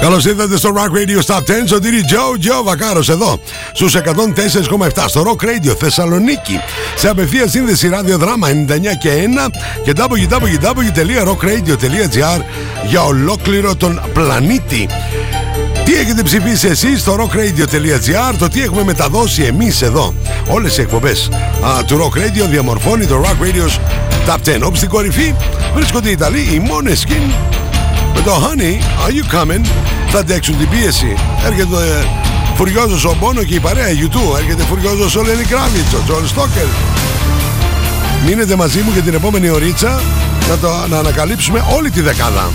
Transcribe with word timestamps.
Καλώς 0.00 0.24
ήρθατε 0.24 0.56
στο 0.56 0.72
Rock 0.76 0.90
Radio 0.96 1.20
Stop 1.26 1.38
10. 1.38 1.42
Σωτήρι 1.66 2.04
Τζο, 2.04 2.38
Τζο 2.38 2.62
Βακάρος 2.62 3.08
εδώ 3.08 3.40
στους 3.72 3.94
104,7 3.94 5.04
στο 5.06 5.22
Rock 5.26 5.44
Radio 5.44 5.76
Θεσσαλονίκη. 5.78 6.60
Σε 6.96 7.08
απευθεία 7.08 7.48
σύνδεση 7.48 7.88
ραδιοδράμα 7.88 8.48
99 8.48 8.52
και 9.00 9.10
1 9.10 9.12
και 9.84 9.92
www.rockradio.gr 9.96 12.40
για 12.86 13.02
ολόκληρο 13.02 13.76
τον 13.76 14.00
πλανήτη. 14.12 14.88
Τι 15.84 15.94
έχετε 15.94 16.22
ψηφίσει 16.22 16.66
εσείς 16.66 17.00
στο 17.00 17.14
rockradio.gr 17.14 18.34
Το 18.38 18.48
τι 18.48 18.62
έχουμε 18.62 18.84
μεταδώσει 18.84 19.42
εμείς 19.42 19.82
εδώ; 19.82 20.14
Όλες 20.48 20.78
οι 20.78 20.80
εκπομπές 20.80 21.28
του 21.86 21.98
Rock 21.98 22.12
Radio 22.18 22.46
Διαμορφώνει 22.50 23.06
το 23.06 23.22
Rock 23.24 23.38
Radio's 23.44 23.78
Top 24.28 24.38
10 24.56 24.60
Όπου 24.64 24.76
στην 24.76 24.88
κορυφή 24.88 25.34
βρίσκονται 25.74 26.08
οι 26.08 26.12
Ιταλοί 26.12 26.40
Οι 26.40 26.62
Måneskin 26.68 27.30
Με 28.20 28.26
το 28.26 28.32
Honey, 28.32 29.06
are 29.06 29.12
you 29.12 29.34
coming; 29.34 29.64
Θα 30.08 30.18
αντέξουν 30.18 30.58
την 30.58 30.68
πίεση. 30.68 31.14
Έρχεται 31.46 31.76
ε, 31.76 32.04
Φουριόζος 32.54 33.04
ο 33.04 33.16
Μπόνο 33.20 33.42
και 33.42 33.54
η 33.54 33.60
παρέα 33.60 33.86
YouTube 33.86 34.38
Έρχεται 34.38 34.62
Φουριόζος 34.62 35.16
ο 35.16 35.22
Λένι 35.22 35.44
Κράβιτς 35.44 35.92
Ο 35.92 36.02
Τζον 36.04 36.28
Στόκερ 36.28 36.66
Μείνετε 38.26 38.56
μαζί 38.56 38.80
μου 38.80 38.90
για 38.92 39.02
την 39.02 39.14
επόμενη 39.14 39.48
ωρίτσα. 39.48 40.00
Να, 40.48 40.58
το, 40.58 40.68
να 40.88 40.98
ανακαλύψουμε 40.98 41.64
όλη 41.76 41.90
τη 41.90 42.00
δεκάδα. 42.00 42.50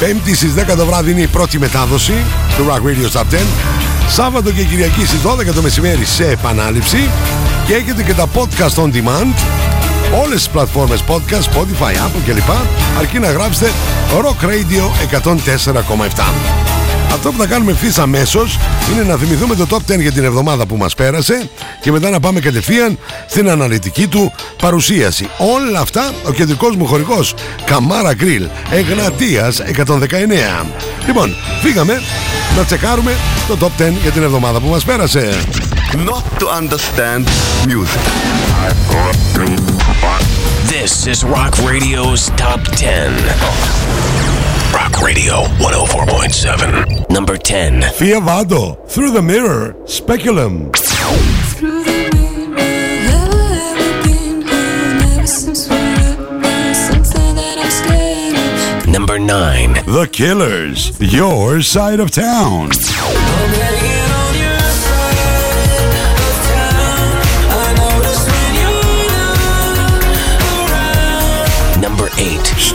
Πέμπτη 0.00 0.34
στις 0.34 0.54
10 0.72 0.76
το 0.76 0.86
βράδυ 0.86 1.10
είναι 1.10 1.20
η 1.20 1.26
πρώτη 1.26 1.58
μετάδοση 1.58 2.14
του 2.56 2.66
Rock 2.68 2.88
Radio 2.88 3.20
Top 3.20 3.34
10. 3.34 3.38
Σάββατο 4.08 4.50
και 4.50 4.62
Κυριακή 4.62 5.06
στις 5.06 5.20
12 5.50 5.54
το 5.54 5.62
μεσημέρι 5.62 6.04
σε 6.04 6.26
επανάληψη. 6.26 7.10
Και 7.66 7.74
έχετε 7.74 8.02
και 8.02 8.14
τα 8.14 8.26
podcast 8.34 8.82
on 8.82 8.92
demand 8.92 9.34
όλες 10.20 10.34
τις 10.34 10.48
πλατφόρμες 10.48 11.00
podcast, 11.08 11.54
Spotify, 11.54 11.92
Apple 11.92 12.22
κλπ. 12.26 12.50
Αρκεί 12.98 13.18
να 13.18 13.30
γράψετε 13.30 13.70
Rock 14.20 14.44
Radio 14.44 14.84
104,7. 15.22 16.34
Αυτό 17.12 17.30
που 17.32 17.38
θα 17.38 17.46
κάνουμε 17.46 17.70
ευθύς 17.70 17.98
αμέσως 17.98 18.58
είναι 18.92 19.02
να 19.02 19.16
θυμηθούμε 19.16 19.54
το 19.54 19.66
top 19.70 19.92
10 19.92 20.00
για 20.00 20.12
την 20.12 20.24
εβδομάδα 20.24 20.66
που 20.66 20.76
μας 20.76 20.94
πέρασε 20.94 21.50
και 21.80 21.92
μετά 21.92 22.10
να 22.10 22.20
πάμε 22.20 22.40
κατευθείαν 22.40 22.98
στην 23.26 23.50
αναλυτική 23.50 24.06
του 24.06 24.32
παρουσίαση. 24.62 25.28
Όλα 25.38 25.80
αυτά 25.80 26.12
ο 26.26 26.32
κεντρικός 26.32 26.76
μου 26.76 26.86
χωρικό 26.86 27.24
Καμάρα 27.64 28.14
Γκριλ 28.14 28.46
Εγνατίας 28.70 29.60
119. 29.60 30.66
Λοιπόν, 31.06 31.34
φύγαμε 31.62 32.02
να 32.56 32.64
τσεκάρουμε 32.64 33.16
το 33.48 33.56
top 33.60 33.82
10 33.82 33.92
για 34.02 34.10
την 34.10 34.22
εβδομάδα 34.22 34.60
που 34.60 34.68
μας 34.68 34.84
πέρασε. 34.84 35.38
Not 35.92 36.24
to 36.40 36.46
understand 36.60 37.26
music. 37.66 38.02
This 40.82 41.06
is 41.06 41.22
Rock 41.22 41.56
Radio's 41.58 42.26
Top 42.30 42.60
10. 42.60 43.12
Rock 44.74 45.00
Radio 45.00 45.44
104.7. 45.62 47.08
Number 47.08 47.36
10. 47.36 47.82
Fiavado, 47.82 48.84
Through 48.88 49.12
the 49.12 49.22
Mirror, 49.22 49.76
Speculum. 49.86 50.72
Number 58.90 59.20
9. 59.20 59.74
The 59.86 60.08
Killers, 60.10 61.00
Your 61.00 61.62
Side 61.62 62.00
of 62.00 62.10
Town. 62.10 62.70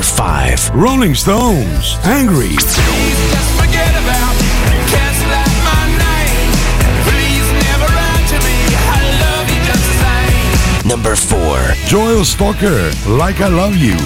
Number 0.00 0.14
5. 0.14 0.70
Rolling 0.74 1.14
Stones, 1.14 1.98
Angry. 2.04 2.56
Number 10.86 11.14
4. 11.14 11.74
Joel 11.86 12.24
Stalker, 12.24 12.90
Like 13.06 13.42
I 13.42 13.48
Love 13.48 13.76
You. 13.76 13.98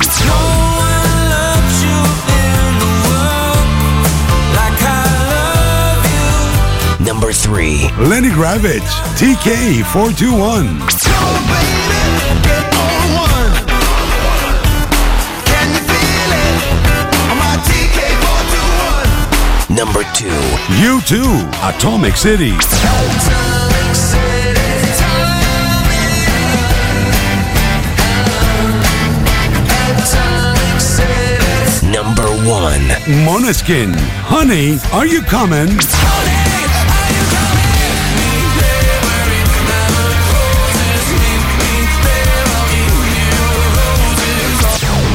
Number 7.07 7.33
3. 7.33 7.91
Lenny 8.01 8.31
Gravitz, 8.31 8.91
TK421. 9.15 11.04
Number 19.75 20.05
two. 20.15 20.29
You 20.79 21.01
too. 21.01 21.49
Atomic 21.61 22.17
City. 22.17 22.53
Atomic 22.53 23.97
City. 23.97 24.45
Number 31.91 32.29
one. 32.49 32.87
Monoskin. 33.27 33.95
Honey, 34.27 34.79
are 34.93 35.07
you 35.07 35.23
coming? 35.23 35.69
Honey. 35.71 36.34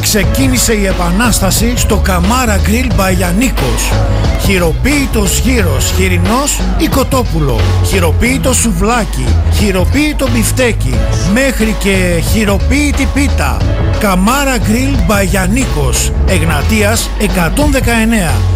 Ξεκίνησε 0.00 0.74
η 0.74 0.86
επανάσταση 0.86 1.72
στο 1.76 1.96
Καμάρα 1.96 2.60
Γκριλ 2.62 2.86
Μπαγιανίκος. 2.94 3.92
Χειροποίητος 4.40 5.38
γύρος, 5.38 5.92
χοιρινός 5.96 6.60
ή 6.78 6.86
κοτόπουλο. 6.86 7.60
Χειροποίητο 7.84 8.52
σουβλάκι, 8.52 9.26
χειροποίητο 9.52 10.28
μπιφτέκι. 10.32 10.94
Μέχρι 11.32 11.76
και 11.78 12.22
χειροποίητη 12.32 13.08
πίτα. 13.14 13.56
Καμάρα 13.98 14.56
Γκριλ 14.58 14.96
Μπαγιανίκος. 15.06 16.12
Εγνατίας 16.26 17.10
119. 17.18 18.55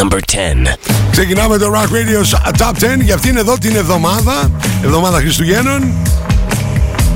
Number 0.00 0.18
10. 0.18 0.76
Ξεκινάμε 1.10 1.58
το 1.58 1.72
Rock 1.74 1.88
Radio 1.88 2.38
Top 2.58 2.96
10 2.96 3.00
για 3.00 3.14
αυτήν 3.14 3.36
εδώ 3.36 3.58
την 3.58 3.76
εβδομάδα, 3.76 4.50
εβδομάδα 4.84 5.18
Χριστουγέννων, 5.18 5.92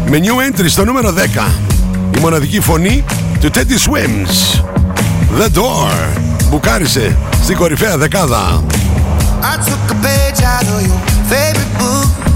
με 0.06 0.20
new 0.22 0.58
entry 0.58 0.64
στο 0.68 0.84
νούμερο 0.84 1.14
10. 1.36 1.50
Η 2.16 2.20
μοναδική 2.20 2.60
φωνή 2.60 3.04
του 3.40 3.50
Teddy 3.54 3.58
Swims. 3.58 4.60
The 5.38 5.58
Door. 5.58 6.18
Μπουκάρισε 6.48 7.16
στην 7.42 7.56
κορυφαία 7.56 7.98
δεκάδα. 7.98 8.62
I 9.42 9.56
took 9.56 9.90
a 9.90 10.06
page 10.06 10.42
out 10.42 10.66
of 10.74 10.86
your 10.86 11.00
favorite 11.30 11.78
book. 11.78 12.33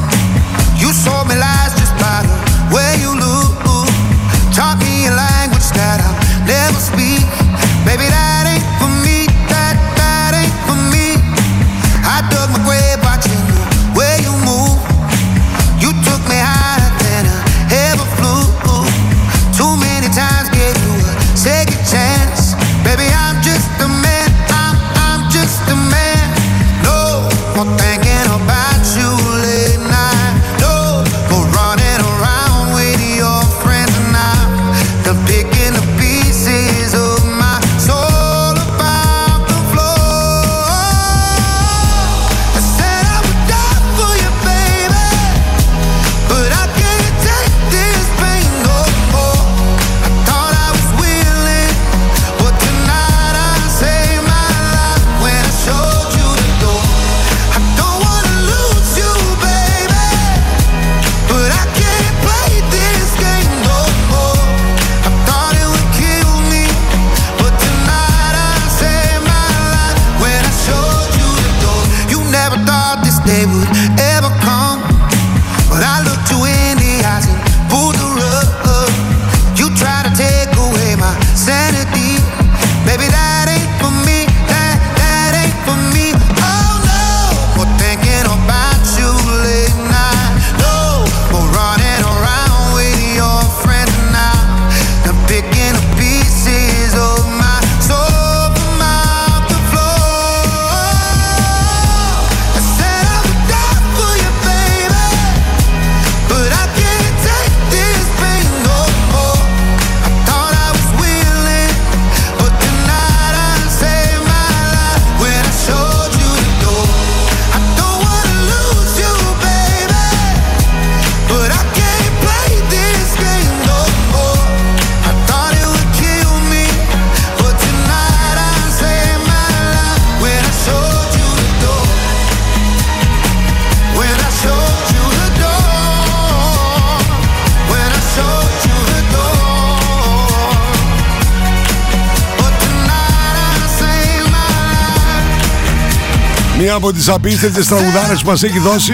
Μία 146.68 146.76
από 146.76 146.92
τις 146.92 147.08
απίστευτες 147.08 147.66
τραγουδάρες 147.66 148.20
που 148.22 148.28
μας 148.28 148.42
έχει 148.42 148.58
δώσει. 148.58 148.92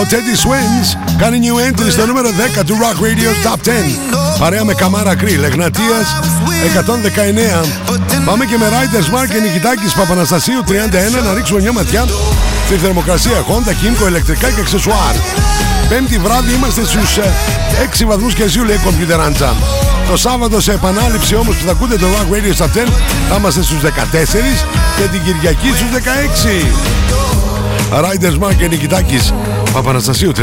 Ο 0.00 0.06
Teddy 0.10 0.46
Swings 0.46 1.14
κάνει 1.18 1.38
new 1.42 1.70
entry 1.70 1.90
στο 1.90 2.06
νούμερο 2.06 2.28
10 2.58 2.64
του 2.66 2.74
Rock 2.74 3.02
Radio 3.04 3.48
Top 3.48 3.68
10 3.68 3.70
Παρέα 4.38 4.64
με 4.64 4.74
Καμάρα 4.74 5.14
Κρύλ, 5.14 5.42
Εγνατίας 5.42 6.16
119 7.62 8.24
Πάμε 8.24 8.44
και 8.44 8.56
με 8.56 8.66
Riders 8.68 9.14
Mark 9.14 9.28
και 9.28 9.38
Νικητάκης 9.40 9.92
Παπαναστασίου 9.92 10.64
31 10.66 11.24
να 11.24 11.34
ρίξουμε 11.34 11.60
μια 11.60 11.72
ματιά 11.72 12.04
στη 12.66 12.74
θερμοκρασία 12.74 13.44
Honda, 13.48 13.70
Kimco, 13.70 14.08
ηλεκτρικά 14.08 14.50
και 14.50 14.60
αξεσουάρ 14.60 15.14
Πέμπτη 15.88 16.18
βράδυ 16.18 16.54
είμαστε 16.54 16.84
στους 16.84 17.16
ε, 17.16 17.32
6 18.02 18.04
βαθμούς 18.06 18.34
Κελσίου 18.34 18.64
λέει 18.64 18.80
Computer 18.84 19.20
Άντσα 19.26 19.54
το 20.08 20.16
Σάββατο 20.16 20.60
σε 20.60 20.72
επανάληψη 20.72 21.34
όμως 21.36 21.56
που 21.56 21.64
θα 21.66 21.70
ακούτε 21.70 21.96
το 21.96 22.06
Rock 22.06 22.34
Radio 22.34 22.62
Top 22.62 22.64
10 22.64 22.68
θα 23.28 23.36
είμαστε 23.38 23.62
στους 23.62 23.80
14 23.82 23.86
και 24.96 25.02
την 25.12 25.22
Κυριακή 25.22 25.68
στους 25.68 25.88
16. 27.90 28.00
Riders 28.00 28.38
Mark 28.46 28.54
και 28.58 28.68
Νικητάκης 28.68 29.32
Παπαναστασίου 29.72 30.32
31. 30.36 30.40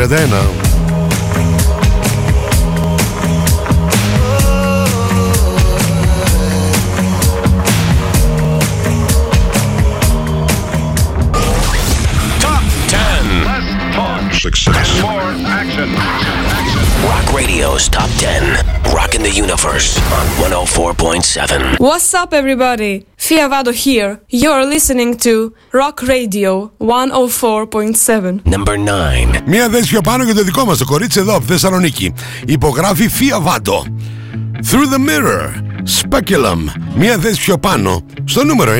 Top 12.39 12.63
10. 12.89 13.63
Success. 14.43 14.82
Rock 17.32 17.32
Radio's 17.40 17.84
Top 17.88 18.10
10. 18.19 18.92
Rocking 18.98 19.22
the 19.22 19.34
Universe 19.44 19.88
on 20.19 20.25
104.7. 20.50 21.78
What's 21.78 22.12
up, 22.12 22.30
everybody? 22.34 23.06
Fia 23.16 23.48
Vado 23.48 23.72
here. 23.72 24.20
You're 24.28 24.64
listening 24.75 25.16
to 25.26 25.54
Rock 25.72 26.02
Radio 26.02 26.70
104.7. 26.78 28.44
Number 28.44 28.76
9. 28.76 29.42
Μία 29.46 29.69
θέση 29.69 29.88
πιο 29.88 30.00
πάνω 30.00 30.25
για 30.25 30.34
το 30.34 30.42
δικό 30.42 30.64
μας 30.64 30.78
το 30.78 30.84
κορίτσι 30.84 31.20
εδώ 31.20 31.34
από 31.36 31.44
Θεσσαλονίκη. 31.44 32.14
Υπογράφει 32.46 33.08
Φία 33.08 33.40
Βάντο. 33.40 33.84
Through 34.70 34.88
the 34.94 34.98
Mirror. 35.08 35.48
Speculum. 36.00 36.58
Μία 36.94 37.18
θέση 37.18 37.40
πιο 37.40 37.58
πάνω 37.58 38.02
στο 38.25 38.44
νούμερο 38.44 38.73
9. 38.73 38.76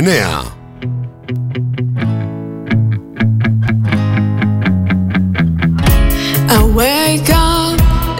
I 6.51 6.63
wake 6.75 7.31
up 7.31 7.52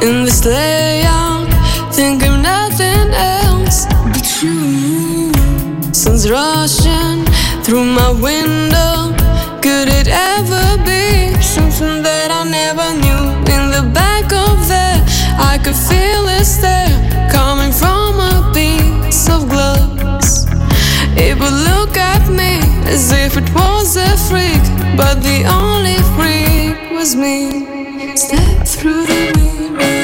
in 0.04 0.26
this 0.26 0.44
layout, 0.44 1.48
think 1.94 2.24
of 2.24 2.42
nothing 2.42 3.10
else 3.14 3.86
but 4.12 4.44
you. 4.44 5.32
Sun's 5.94 6.30
rushing 6.30 7.24
through 7.64 7.86
my 7.86 8.12
window. 8.12 9.16
Could 9.62 9.88
it 9.88 10.10
ever 10.10 10.66
be 10.84 11.42
something 11.42 12.04
that 12.04 12.30
I 12.32 12.44
never 12.44 12.88
knew? 13.04 13.24
In 13.56 13.64
the 13.72 13.84
back 13.94 14.26
of 14.34 14.68
there, 14.68 15.00
I 15.40 15.58
could 15.64 15.80
feel 15.90 16.28
it 16.28 16.50
there 16.60 16.92
coming 17.32 17.72
from 17.72 18.20
a 18.20 18.52
piece 18.54 19.30
of 19.30 19.48
glass. 19.48 20.46
It 21.16 21.40
would 21.40 21.58
look 21.72 21.96
at 21.96 22.28
me 22.30 22.60
as 22.92 23.14
if 23.14 23.38
it 23.38 23.50
was 23.56 23.96
a 23.96 24.12
freak, 24.28 24.64
but 24.98 25.24
the 25.24 25.46
only 25.48 25.98
freak 26.16 26.92
was 26.92 27.16
me. 27.16 28.16
Step 28.18 28.68
through 28.68 29.06
the 29.06 29.43
to 29.64 29.70
me. 29.72 30.03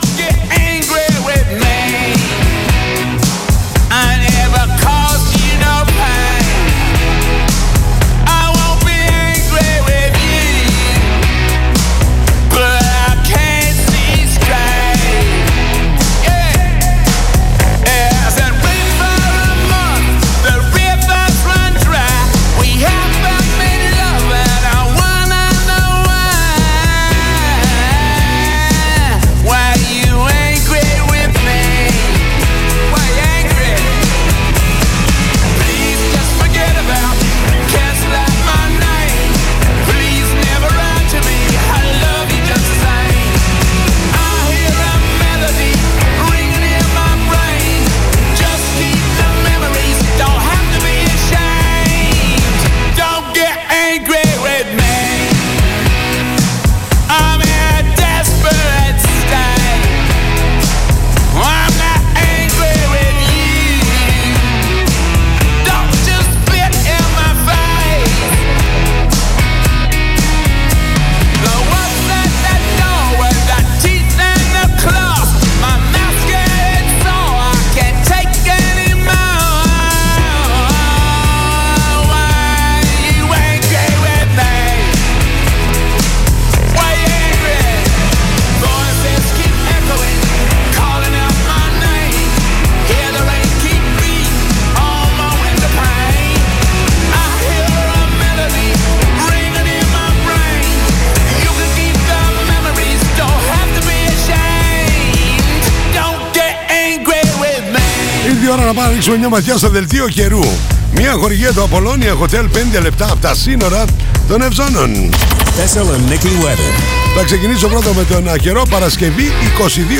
Μια 109.30 109.38
ματιάς 109.38 109.60
στο 109.60 109.70
δελτίο 109.70 110.08
καιρού. 110.08 110.44
Μια 110.92 111.12
χορηγία 111.12 111.54
του 111.54 111.64
Απολώνια 111.64 112.14
Hotel 112.22 112.44
5 112.78 112.82
λεπτά 112.82 113.06
από 113.06 113.22
τα 113.22 113.36
σύνορα 113.36 113.86
των 114.28 114.42
Ευζώνων. 114.42 115.10
Thessaloniki 115.58 116.32
weather. 116.44 116.74
Θα 117.16 117.24
ξεκινήσω 117.24 117.68
πρώτα 117.68 117.94
με 117.94 118.04
τον 118.04 118.30
α, 118.30 118.38
καιρό 118.38 118.64
Παρασκευή 118.70 119.32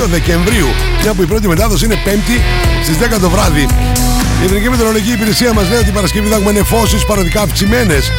22 0.04 0.08
Δεκεμβρίου. 0.10 0.68
Μια 1.02 1.14
που 1.14 1.22
η 1.22 1.26
πρώτη 1.26 1.48
μετάδοση 1.48 1.86
είναι 1.86 1.96
5η 2.06 2.40
στις 2.84 2.96
10 3.16 3.20
το 3.22 3.30
βράδυ. 3.30 3.68
Η 4.42 4.46
Εθνική 4.46 4.70
Μετεωρολογική 4.70 5.12
Υπηρεσία 5.12 5.54
μας 5.54 5.70
λέει 5.70 5.80
ότι 5.80 5.90
η 5.90 5.92
Παρασκευή 5.92 6.28
θα 6.28 6.36
έχουμε 6.36 6.52
νεφώσεις 6.52 7.06
παροδικά 7.06 7.42
αυξημένες 7.42 8.12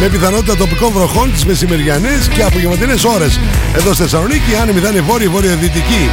με 0.00 0.06
πιθανότητα 0.06 0.56
τοπικών 0.56 0.92
βροχών 0.92 1.32
τις 1.32 1.44
μεσημεριανές 1.44 2.28
και 2.28 2.42
απογευματινές 2.42 3.04
ώρες. 3.04 3.40
Εδώ 3.76 3.92
στη 3.92 4.02
Θεσσαλονίκη 4.02 4.50
η 4.50 4.56
άνεμη 4.62 4.80
θα 4.80 4.88
είναι 4.88 5.00
βόρειο-βορειοδυτική. 5.00 6.10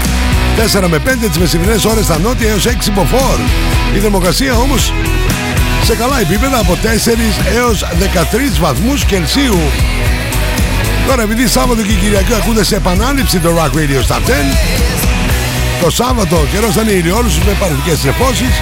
4 0.82 0.88
με 0.88 1.00
5 1.00 1.28
τις 1.28 1.38
μεσημερινέ 1.38 1.80
ώρες 1.88 2.06
στα 2.06 2.20
νότια 2.20 2.50
έως 2.50 2.66
6 2.66 2.92
μποφόρ. 2.92 3.40
Η 3.96 4.00
θερμοκρασία 4.00 4.56
όμως 4.56 4.94
σε 5.84 5.96
καλά 5.96 6.20
επίπεδα 6.20 6.60
από 6.60 6.78
4 6.84 7.56
έως 7.56 7.84
13 8.00 8.60
βαθμούς 8.60 9.06
Κελσίου. 9.06 9.60
Τώρα 11.08 11.22
επειδή 11.22 11.48
Σάββατο 11.48 11.82
και 11.82 11.94
Κυριακή 11.94 12.34
ακούτε 12.34 12.64
σε 12.64 12.76
επανάληψη 12.76 13.40
το 13.40 13.50
Rock 13.58 13.78
Radio 13.78 14.08
Stop 14.08 14.18
10 14.18 14.22
το 15.84 15.90
Σάββατο 15.90 16.48
καιρός 16.52 16.74
θα 16.74 16.82
είναι 16.82 16.92
ηλιόλουσος 16.92 17.44
με 17.44 17.56
παρελθικές 17.60 18.04
νεφώσεις 18.04 18.62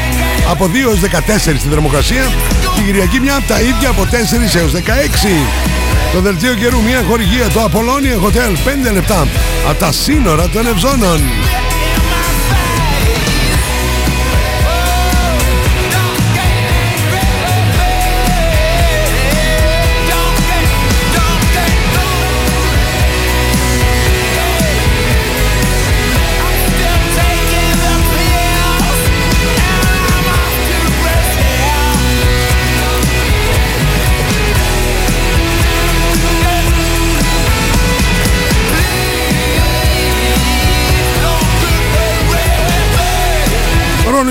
από 0.50 0.66
2 0.66 0.76
έως 0.76 1.00
14 1.00 1.08
στη 1.38 1.68
θερμοκρασία. 1.70 2.24
Και 2.76 2.82
η 2.82 2.84
Κυριακή 2.84 3.20
μια 3.20 3.36
από 3.36 3.48
τα 3.48 3.62
ίδια 3.62 3.90
από 3.90 4.08
4 4.12 4.56
έως 4.56 4.72
16 4.72 4.80
το 6.14 6.20
δελτίο 6.20 6.54
καιρού 6.54 6.82
μια 6.82 7.04
χορηγία 7.08 7.48
το 7.50 7.64
Apollonia 7.64 8.26
Hotel 8.26 8.90
5 8.90 8.94
λεπτά 8.94 9.28
από 9.70 9.80
τα 9.80 9.92
σύνορα 9.92 10.50
των 10.50 10.68
Ευζώνων 10.68 11.20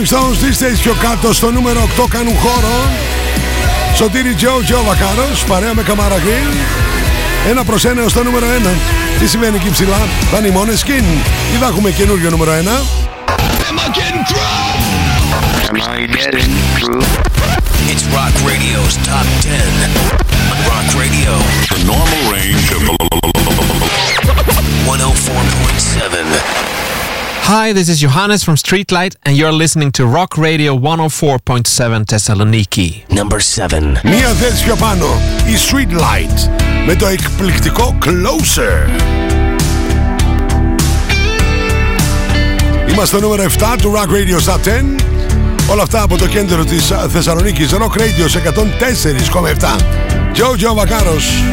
Rolling 0.01 0.09
Stones 0.09 0.37
τρεις 0.41 0.57
θέσεις 0.57 0.79
πιο 0.79 0.95
κάτω 1.01 1.33
στο 1.33 1.51
νούμερο 1.51 1.89
8 2.01 2.05
κάνουν 2.11 2.35
χώρο. 2.39 2.91
Σωτήρι 3.95 4.35
Τζο 4.35 4.61
Τζο 4.65 4.83
Βακάρος 4.87 5.45
παρέα 5.45 5.75
με 5.75 5.83
Καμάρα 5.83 6.19
Γκριλ 6.19 6.55
ένα 7.51 7.65
προς 7.65 7.85
ένα 7.85 8.09
στο 8.09 8.23
νούμερο 8.23 8.47
1 8.47 8.49
Τι 9.19 9.29
σημαίνει 9.29 9.57
εκεί 9.57 9.71
ψηλά; 9.71 9.99
Θα 10.31 10.39
είναι 10.39 10.47
η 10.47 10.51
μόνες 10.51 10.85
skin 10.85 11.05
Ή 11.55 11.57
θα 11.61 11.67
έχουμε 11.67 11.91
καινούριο 11.91 12.31
νούμερο 12.31 12.53
1 12.53 12.57
It's 17.93 18.05
Rock 18.17 18.35
Radio's 18.51 18.95
Top 19.09 19.27
10. 19.43 19.51
Rock 20.71 20.87
Radio. 21.03 21.33
The 21.75 21.81
normal 21.93 22.23
range 22.35 22.67
of 22.77 22.81
104.7. 24.87 26.80
Hi, 27.48 27.74
this 27.74 27.90
is 27.90 28.00
Johannes 28.00 28.44
from 28.44 28.56
Streetlight, 28.56 29.16
and 29.24 29.38
you're 29.38 29.52
listening 29.52 29.92
to 29.94 30.06
Rock 30.06 30.38
Radio 30.38 30.76
104.7 30.78 32.06
Thessaloniki. 32.06 33.04
Number 33.10 33.40
7. 33.40 34.00
Μία 34.04 34.28
θέση 34.40 34.64
πιο 34.64 34.76
πάνω 34.76 35.06
η 35.46 35.56
Street 35.70 36.00
Light 36.00 36.50
με 36.86 36.96
το 36.96 37.08
εκπληκτικό 37.08 37.98
Closer 38.06 38.90
Είμαστε 42.90 43.18
στο 43.18 43.20
νούμερο 43.28 43.44
7 43.60 43.76
του 43.82 43.94
Rock 43.96 44.10
Radio 44.10 44.52
Stop 44.52 44.68
10 44.68 45.72
Όλα 45.72 45.84
αυτά 45.84 46.02
από 46.02 46.18
το 46.18 46.28
κέντρο 46.28 46.64
της 46.66 46.92
α, 46.92 47.08
Θεσσαλονίκης 47.10 47.70
Rock 47.74 47.98
Radio 48.00 48.26
σε 48.28 48.42
104,7 48.46 49.80
Jojo 50.36 50.74
Βακάρος 50.76 51.44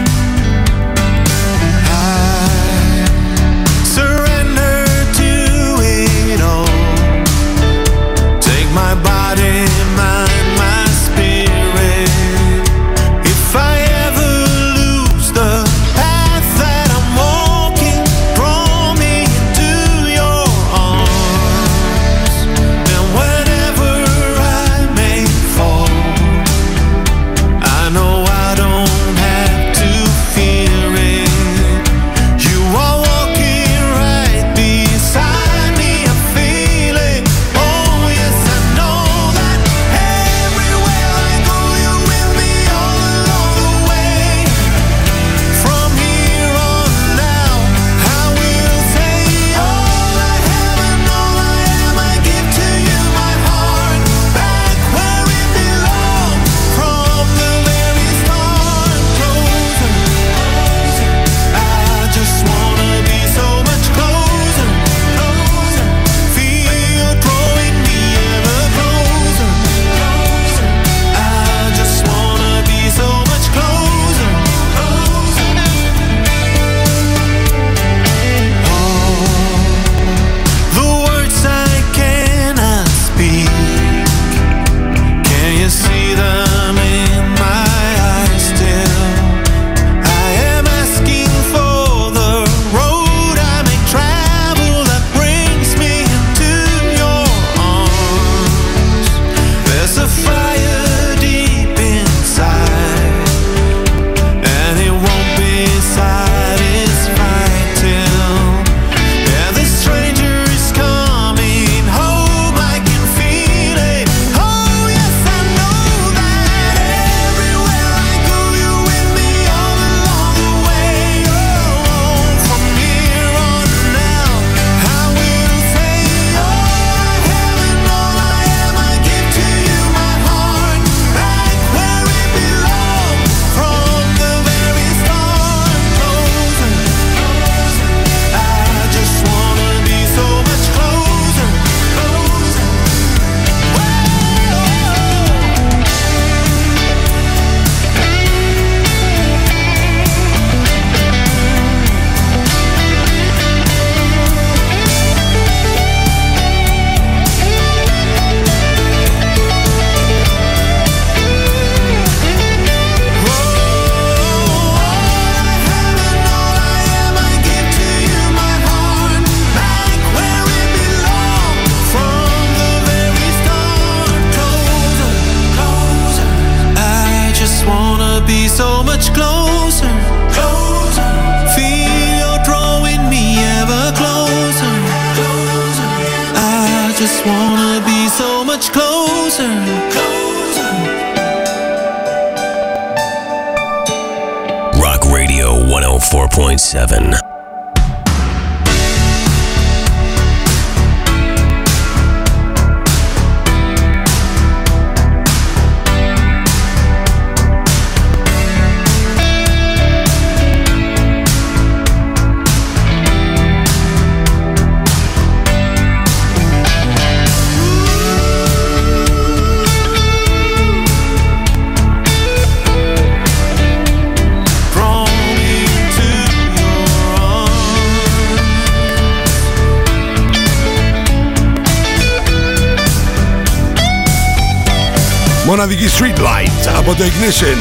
Μοναδική 235.69 235.95
Street 235.99 236.19
Light 236.19 236.77
από 236.77 236.95
το 236.95 237.03
Ignition. 237.03 237.57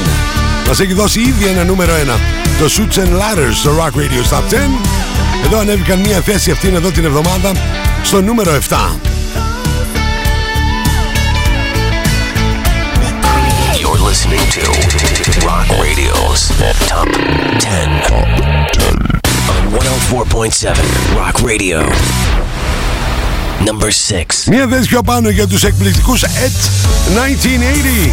Μας 0.67 0.81
έχει 0.81 0.93
δώσει 0.93 1.21
ήδη 1.21 1.47
ένα 1.47 1.65
νούμερο 1.65 1.93
1. 1.95 1.97
Το 2.59 2.65
Suits 2.65 2.99
and 2.99 3.13
Ladders 3.21 3.55
στο 3.55 3.71
Rock 3.79 3.99
Radio 3.99 4.37
Top 4.37 4.55
10. 4.55 4.57
Εδώ 5.45 5.59
ανέβηκαν 5.59 5.99
μία 5.99 6.21
θέση 6.21 6.51
αυτήν 6.51 6.75
εδώ 6.75 6.91
την 6.91 7.05
εβδομάδα 7.05 7.53
στο 8.03 8.23
νούμερο 8.23 8.59
7. 8.69 8.77
You're 13.81 14.01
listening 14.11 14.45
to 14.57 14.65
Rock 15.49 15.69
Radio's 15.85 16.43
Top 16.91 17.09
10. 17.59 17.97
On 19.53 19.63
104.7 19.73 21.17
Rock 21.21 21.37
Radio. 21.51 21.79
Number 23.65 23.91
6. 23.91 24.49
Μία 24.51 24.67
θέση 24.71 24.89
πιο 24.89 25.03
πάνω 25.03 25.29
για 25.29 25.47
τους 25.47 25.65
εκπληκτικούς 25.65 26.23
At 26.23 26.27
1980. 27.15 28.13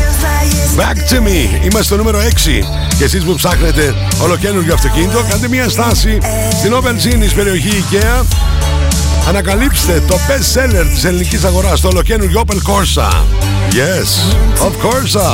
Back 0.80 1.14
to 1.14 1.18
me. 1.18 1.64
Είμαστε 1.64 1.84
στο 1.84 1.96
νούμερο 1.96 2.20
6. 2.20 2.64
Και 2.98 3.04
εσείς 3.04 3.24
που 3.24 3.36
ψάχνετε 3.36 3.96
ολοκένουργιο 4.22 4.74
αυτοκίνητο, 4.74 5.26
κάντε 5.30 5.48
μία 5.48 5.70
στάση 5.70 6.18
στην 6.58 6.74
Open 6.74 7.06
Scene 7.06 7.36
περιοχή 7.36 7.84
IKEA. 7.92 8.26
Ανακαλύψτε 9.28 10.04
το 10.08 10.16
best 10.28 10.60
seller 10.60 10.86
της 10.94 11.04
ελληνικής 11.04 11.44
αγοράς, 11.44 11.82
το 11.82 11.88
ολοκένουργιο 11.88 12.44
Opel 12.46 12.56
Corsa. 12.56 13.12
Yes, 13.72 14.10
of 14.66 14.74
Corsa. 14.84 15.28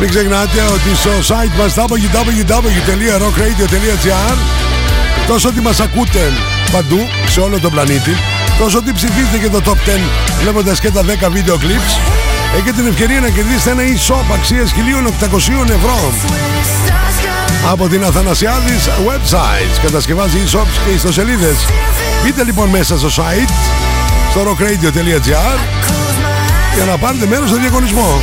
Μην 0.00 0.08
ξεχνάτε 0.08 0.60
ότι 0.74 0.96
στο 0.96 1.10
site 1.10 1.56
μας 1.58 1.74
www.rockradio.gr 1.74 4.36
τόσο 5.26 5.48
ότι 5.48 5.60
μας 5.60 5.80
ακούτε 5.80 6.32
παντού 6.72 7.08
σε 7.28 7.40
όλο 7.40 7.60
τον 7.60 7.70
πλανήτη 7.70 8.16
τόσο 8.58 8.78
ότι 8.78 8.92
ψηφίζετε 8.92 9.38
και 9.38 9.48
το 9.48 9.60
Top 9.64 9.70
10 9.70 9.74
βλέποντας 10.40 10.80
και 10.80 10.90
τα 10.90 11.02
10 11.02 11.04
βίντεο 11.30 11.56
clips 11.56 11.98
έχετε 12.54 12.72
την 12.72 12.86
ευκαιρία 12.86 13.20
να 13.20 13.28
κερδίσετε 13.28 13.70
ένα 13.70 13.82
e-shop 13.82 14.34
αξίας 14.34 14.74
1.800 15.20 15.68
ευρώ. 15.68 16.12
Από 17.70 17.88
την 17.88 18.04
Αθανασιάδης 18.04 18.88
Websites 18.88 19.78
κατασκευάζει 19.82 20.38
e-shops 20.46 20.78
και 20.86 20.90
ιστοσελίδες. 20.90 21.56
Μπείτε 22.24 22.44
λοιπόν 22.44 22.68
μέσα 22.68 22.98
στο 22.98 23.08
site 23.08 23.50
στο 24.30 24.42
rockradio.gr 24.42 25.58
για 26.74 26.84
να 26.84 26.98
πάρετε 26.98 27.26
μέρος 27.26 27.48
στο 27.48 27.58
διαγωνισμό 27.58 28.22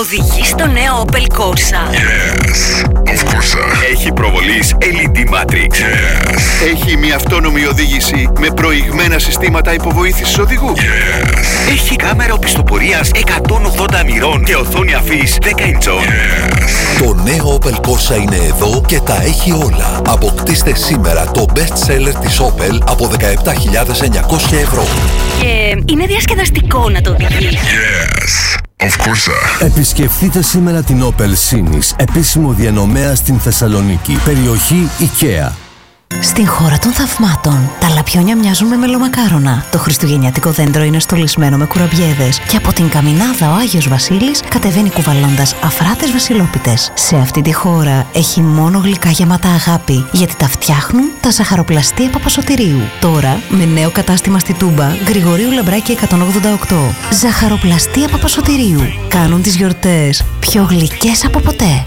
Οδηγεί 0.00 0.44
στο 0.44 0.66
νέο 0.66 1.04
Opel 1.06 1.38
Corsa. 1.38 1.82
Yes, 1.94 2.86
of 3.04 3.24
course. 3.28 3.56
Έχει 3.92 4.12
προβολής 4.12 4.74
LED 4.80 5.18
Matrix. 5.18 5.74
Έχει 6.72 6.96
μια 6.96 7.16
αυτόνομη 7.16 7.66
οδήγηση 7.66 8.28
με 8.38 8.48
προηγμένα 8.50 9.18
συστήματα 9.18 9.74
υποβοήθησης 9.74 10.38
οδηγού. 10.38 10.72
Έχει 11.70 11.96
κάμερα 11.96 12.32
οπισθοπορίας 12.32 13.10
180 13.14 14.04
μοιρών 14.06 14.44
και 14.44 14.56
οθόνη 14.56 14.94
αφής 14.94 15.38
10 15.40 15.46
inch. 15.46 15.84
Το 16.98 17.14
νέο 17.14 17.58
Opel 17.58 17.74
Corsa 17.74 18.22
είναι 18.22 18.36
εδώ 18.36 18.82
και 18.86 19.00
τα 19.00 19.22
έχει 19.22 19.52
όλα. 19.52 20.02
Αποκτήστε 20.06 20.74
σήμερα 20.74 21.30
το 21.30 21.46
best 21.54 21.90
seller 21.90 22.14
της 22.20 22.40
Opel 22.40 22.78
από 22.88 23.10
17.900 23.18 24.58
ευρώ. 24.62 24.86
Και 25.40 25.82
είναι 25.92 26.06
διασκεδαστικό 26.06 26.88
να 26.90 27.00
το 27.00 27.10
οδηγείς. 27.10 27.54
Yes, 27.54 28.60
of 28.80 28.96
course. 29.06 29.64
Επισκεφτείτε 29.64 30.42
σήμερα 30.42 30.82
την 30.82 31.02
Opel 31.04 31.34
Sinis, 31.50 31.92
επίσημο 31.96 32.52
διανομέα 32.52 33.14
στην 33.14 33.38
Θεσσαλονίκη, 33.38 34.18
περιοχή 34.24 34.88
IKEA. 34.98 35.69
Στην 36.18 36.48
χώρα 36.48 36.78
των 36.78 36.92
θαυμάτων, 36.92 37.70
τα 37.80 37.88
λαπιόνια 37.88 38.36
μοιάζουν 38.36 38.68
με 38.68 38.76
μελομακάρονα. 38.76 39.64
Το 39.70 39.78
χριστουγεννιάτικο 39.78 40.50
δέντρο 40.50 40.82
είναι 40.82 41.00
στολισμένο 41.00 41.56
με 41.56 41.66
κουραμπιέδες 41.66 42.38
και 42.38 42.56
από 42.56 42.72
την 42.72 42.88
καμινάδα 42.88 43.50
ο 43.50 43.54
Άγιος 43.54 43.88
Βασίλης 43.88 44.40
κατεβαίνει 44.40 44.90
κουβαλώντας 44.90 45.54
αφράτες 45.64 46.12
βασιλόπιτες. 46.12 46.92
Σε 46.94 47.16
αυτή 47.16 47.42
τη 47.42 47.52
χώρα 47.52 48.06
έχει 48.12 48.40
μόνο 48.40 48.78
γλυκά 48.78 49.10
γεμάτα 49.10 49.48
αγάπη, 49.48 50.06
γιατί 50.12 50.36
τα 50.36 50.46
φτιάχνουν 50.46 51.04
τα 51.20 51.30
ζαχαροπλαστεία 51.30 52.10
Παπασωτηρίου. 52.10 52.80
Τώρα 53.00 53.40
με 53.48 53.64
νέο 53.64 53.90
κατάστημα 53.90 54.38
στη 54.38 54.54
Τούμπα, 54.54 54.88
Γρηγορίου 55.08 55.50
Λαμπράκη 55.50 55.98
188. 56.70 56.94
Ζαχαροπλαστεία 57.12 58.08
Παπασωτηρίου. 58.08 58.80
Κάνουν 59.08 59.42
τις 59.42 59.56
γιορτές 59.56 60.24
πιο 60.40 60.62
γλυκές 60.62 61.24
από 61.24 61.40
ποτέ. 61.40 61.86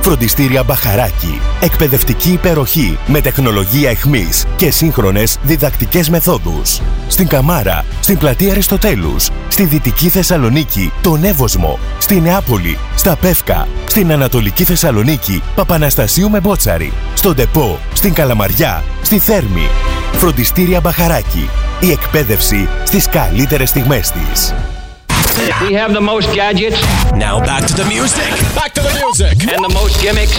Φροντιστήρια 0.00 0.62
Μπαχαράκη. 0.62 1.40
Εκπαιδευτική 1.60 2.32
υπεροχή 2.32 2.98
με 3.06 3.20
τεχνολογία 3.20 3.90
εχμής 3.90 4.46
και 4.56 4.70
σύγχρονες 4.70 5.38
διδακτικές 5.42 6.08
μεθόδους. 6.08 6.80
Στην 7.08 7.26
Καμάρα, 7.26 7.84
στην 8.00 8.18
πλατεία 8.18 8.50
Αριστοτέλους, 8.50 9.28
στη 9.48 9.64
Δυτική 9.64 10.08
Θεσσαλονίκη, 10.08 10.92
τον 11.00 11.24
Εύωσμο, 11.24 11.78
στη 11.98 12.20
Νεάπολη, 12.20 12.78
στα 12.96 13.16
Πεύκα, 13.16 13.68
στην 13.84 14.12
Ανατολική 14.12 14.64
Θεσσαλονίκη, 14.64 15.42
Παπαναστασίου 15.54 16.30
με 16.30 16.40
Μπότσαρη, 16.40 16.92
στον 17.14 17.34
Τεπό, 17.34 17.78
στην 17.92 18.12
Καλαμαριά, 18.12 18.84
στη 19.02 19.18
Θέρμη. 19.18 19.68
Φροντιστήρια 20.12 20.80
Μπαχαράκη. 20.80 21.48
Η 21.80 21.90
εκπαίδευση 21.90 22.68
στις 22.84 23.08
καλύτερες 23.08 23.68
στιγμές 23.68 24.10
της. 24.10 24.54
We 25.38 25.72
have 25.74 25.92
the 25.92 26.00
most 26.12 26.28
gadgets. 26.34 26.78
Now 27.26 27.36
back 27.50 27.62
to 27.70 27.74
the 27.74 27.86
music. 27.94 28.30
Back 28.54 28.72
to 28.74 28.82
the 28.88 28.94
music. 29.02 29.34
And 29.52 29.60
the 29.68 29.74
most 29.80 29.94
gimmicks. 30.04 30.36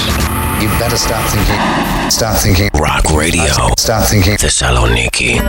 You 0.62 0.68
better 0.82 1.00
start 1.08 1.24
thinking. 1.34 1.62
Start 2.10 2.38
thinking. 2.44 2.70
Rock 2.88 3.06
Radio. 3.24 3.54
Start 3.78 4.04
thinking. 4.12 4.36
Θεσσαλονίκη. 4.38 5.42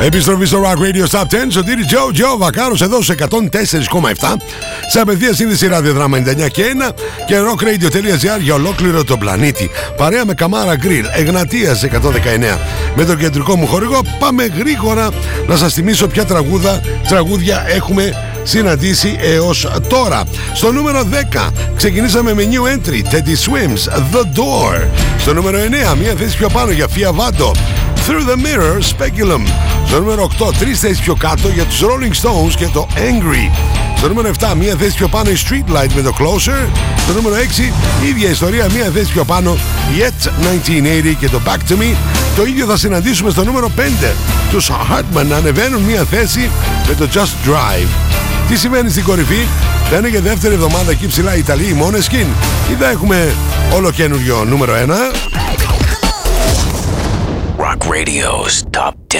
Επιστροφή 0.00 0.44
στο 0.44 0.62
Rock 0.64 0.78
Radio 0.78 1.18
Top 1.18 1.22
10. 1.22 1.24
Σωτήρι 1.48 1.84
Τζο, 1.84 2.10
Τζο 2.12 2.36
Βακάρος 2.38 2.80
εδώ 2.80 3.02
σε 3.02 3.14
104,7. 3.30 4.36
Σε 4.90 5.00
απευθεία 5.00 5.34
σύνδεση 5.34 5.66
ραδιοδράμα 5.66 6.18
99 6.18 6.48
και 6.48 6.62
1 6.62 6.92
και 7.26 7.34
rockradio.gr 7.38 8.40
για 8.40 8.54
ολόκληρο 8.54 9.04
τον 9.04 9.18
πλανήτη. 9.18 9.70
Παρέα 9.96 10.24
με 10.24 10.34
Καμάρα 10.34 10.76
Γκριλ, 10.76 11.04
Εγνατίας 11.14 11.82
119. 11.82 12.58
Με 12.94 13.04
τον 13.04 13.18
κεντρικό 13.18 13.56
μου 13.56 13.66
χορηγό 13.66 14.00
πάμε 14.18 14.44
γρήγορα 14.44 15.08
να 15.46 15.56
σας 15.56 15.72
θυμίσω 15.72 16.06
ποια 16.06 16.24
τραγούδα, 16.24 16.80
τραγούδια 17.08 17.64
έχουμε 17.68 18.27
συναντήσει 18.48 19.16
έως 19.20 19.68
τώρα. 19.88 20.22
Στο 20.54 20.72
νούμερο 20.72 21.06
10 21.34 21.48
ξεκινήσαμε 21.76 22.34
με 22.34 22.48
new 22.50 22.76
entry 22.76 23.14
Teddy 23.14 23.36
Swims 23.46 23.92
The 24.12 24.38
Door. 24.38 24.86
Στο 25.18 25.34
νούμερο 25.34 25.58
9 25.92 25.96
μια 25.96 26.14
θέση 26.18 26.36
πιο 26.36 26.48
πάνω 26.48 26.70
για 26.70 26.86
Fia 26.86 27.08
Vado 27.08 27.50
Through 28.06 28.24
the 28.30 28.36
Mirror 28.36 28.78
Speculum. 28.78 29.46
Στο 29.86 29.98
νούμερο 29.98 30.30
8 30.38 30.52
τρεις 30.58 30.80
θέσεις 30.80 31.00
πιο 31.00 31.14
κάτω 31.14 31.48
για 31.48 31.64
τους 31.64 31.80
Rolling 31.80 32.26
Stones 32.26 32.54
και 32.56 32.66
το 32.72 32.88
Angry. 32.96 33.56
Στο 33.96 34.08
νούμερο 34.08 34.30
7 34.40 34.54
μια 34.58 34.74
θέση 34.78 34.96
πιο 34.96 35.08
πάνω 35.08 35.30
η 35.30 35.36
Streetlight 35.48 35.92
με 35.94 36.02
το 36.02 36.12
Closer. 36.18 36.68
Στο 36.96 37.12
νούμερο 37.12 37.34
6 37.34 38.06
ίδια 38.08 38.30
ιστορία 38.30 38.66
μια 38.74 38.90
θέση 38.94 39.12
πιο 39.12 39.24
πάνω 39.24 39.58
Yet 39.98 40.28
1980 40.28 41.14
και 41.18 41.28
το 41.28 41.40
Back 41.46 41.70
to 41.70 41.74
Me. 41.74 41.96
Το 42.36 42.44
ίδιο 42.44 42.66
θα 42.66 42.76
συναντήσουμε 42.76 43.30
στο 43.30 43.44
νούμερο 43.44 43.70
5 43.76 43.80
τους 44.50 44.70
Hartman 44.70 45.26
να 45.28 45.36
ανεβαίνουν 45.36 45.82
μια 45.82 46.04
θέση 46.04 46.50
με 46.88 46.94
το 46.94 47.08
Just 47.12 47.48
Drive. 47.48 48.07
Τι 48.48 48.56
σημαίνει 48.56 48.90
στην 48.90 49.04
κορυφή, 49.04 49.46
θα 49.90 49.96
είναι 49.96 50.08
και 50.08 50.20
δεύτερη 50.20 50.54
εβδομάδα 50.54 50.90
εκεί 50.90 51.06
ψηλά 51.06 51.34
οι 51.34 51.38
Ιταλοί, 51.38 51.64
οι 51.64 51.76
Måneskin 51.82 52.26
ή 52.70 52.74
θα 52.80 52.88
έχουμε 52.88 53.34
όλο 53.74 53.90
καινούριο 53.90 54.44
νούμερο 54.44 54.72
1. 54.74 54.78
Rock 57.58 57.82
Radio's 57.94 58.62
Top 58.76 58.94
10. 59.08 59.18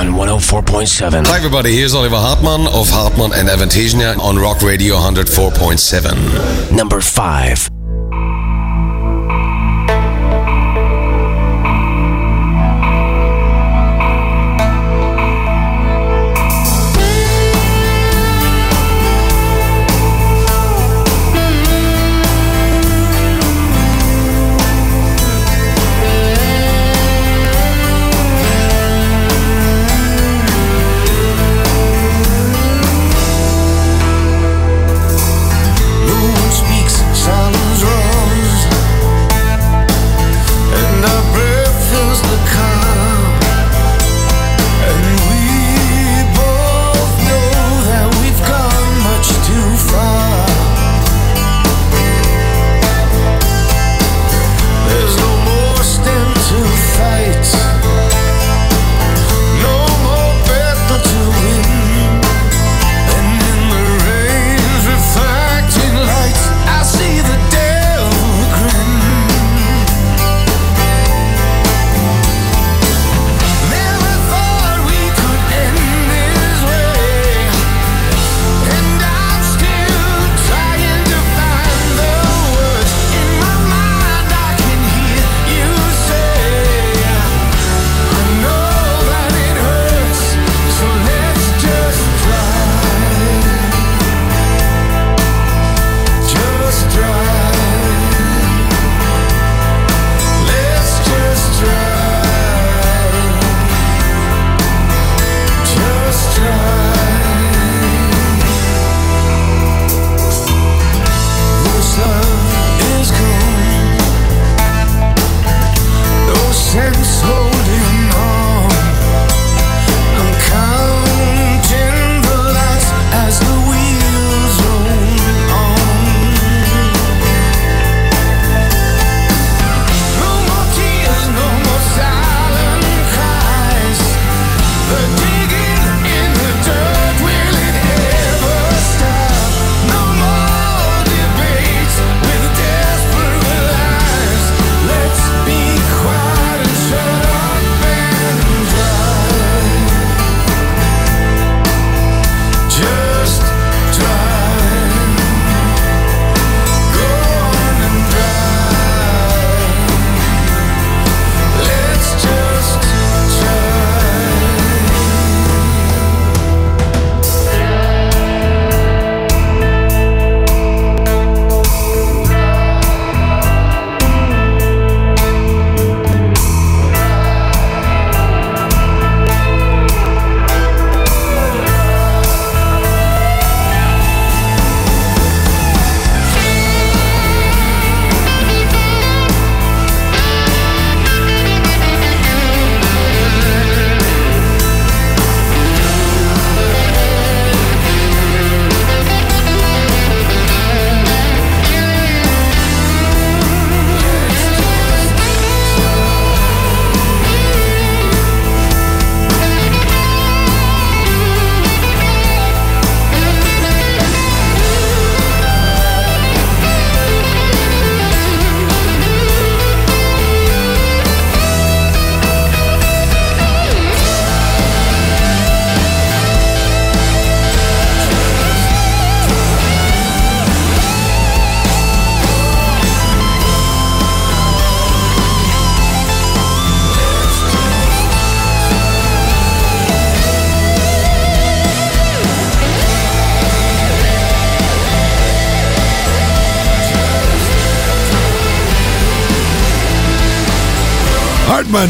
On 0.00 0.06
104.7. 0.14 1.26
Hi 1.26 1.36
everybody, 1.36 1.70
here's 1.78 1.94
Oliver 1.94 2.20
Hartmann 2.26 2.62
of 2.80 2.86
Hartmann 2.98 3.32
and 3.38 3.46
Avantasia 3.48 4.10
on 4.28 4.34
Rock 4.46 4.58
Radio 4.70 4.94
104.7. 4.96 6.70
Number 6.80 7.00
5. 7.00 7.71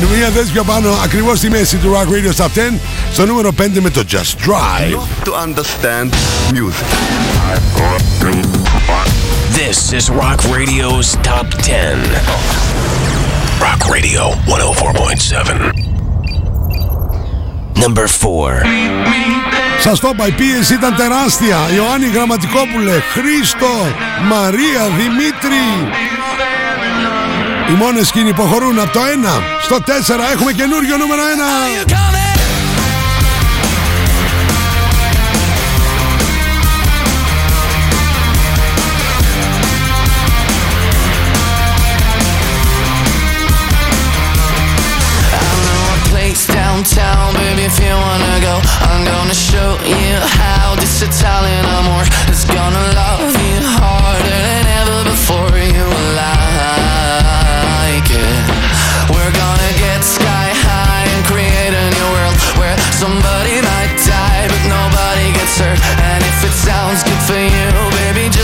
μία 0.07 0.29
θέση 0.29 0.59
απάνω 0.59 0.89
πάνω, 0.89 0.99
ακριβώς 1.05 1.39
στη 1.39 1.51
μέση 1.51 1.77
του 1.77 1.93
Rock 1.95 2.09
Radio 2.09 2.43
Top 2.43 2.73
10, 2.75 2.79
στο 3.13 3.27
νούμερο 3.27 3.53
5 3.63 3.81
με 3.81 3.91
το 3.91 4.05
Just 4.11 4.15
Drive. 4.17 4.99
To 5.25 5.33
understand 5.47 6.11
music. 6.53 6.89
This 9.61 9.93
is 9.99 10.05
Rock 10.11 10.41
Radio's 10.57 11.09
Top 11.31 11.47
10. 11.61 11.73
Rock 13.67 13.83
Radio 13.95 14.23
104.7. 14.47 15.93
Number 17.83 18.07
4. 18.07 18.65
Σας 19.81 20.01
το 20.01 20.11
είπα, 20.13 20.27
η 20.27 20.31
πίεση 20.31 20.75
ήταν 20.75 20.97
τεράστια. 20.97 21.59
Ιωάννη 21.77 22.07
Γραμματικόπουλε, 22.07 22.93
Χρήστο, 23.13 23.75
Μαρία, 24.33 24.83
Δημήτρη, 24.99 25.67
οι 27.73 27.75
μόνες 27.75 28.07
σκηνοί 28.09 28.29
υποχωρούν 28.29 28.79
από 28.79 28.93
το 28.93 29.01
1 29.01 29.43
στο 29.63 29.77
4 29.77 29.81
έχουμε 30.33 30.53
καινούριο 30.53 30.97
νούμερο 30.97 31.23
1. 31.87 32.03
downtown, 46.47 47.35
baby, 47.35 47.65
if 47.71 47.79
you 47.85 47.95
wanna 48.05 48.37
go 48.49 48.55
I'm 48.89 49.03
gonna 49.11 49.39
show 49.51 49.71
you 49.95 50.13
how 50.41 50.75
this 50.81 50.97
Italian 51.11 51.65
amor 51.79 52.05
is 52.33 52.43
gonna 52.57 52.85
love 53.01 53.37
you 53.37 53.42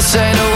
say 0.09 0.33
no 0.33 0.47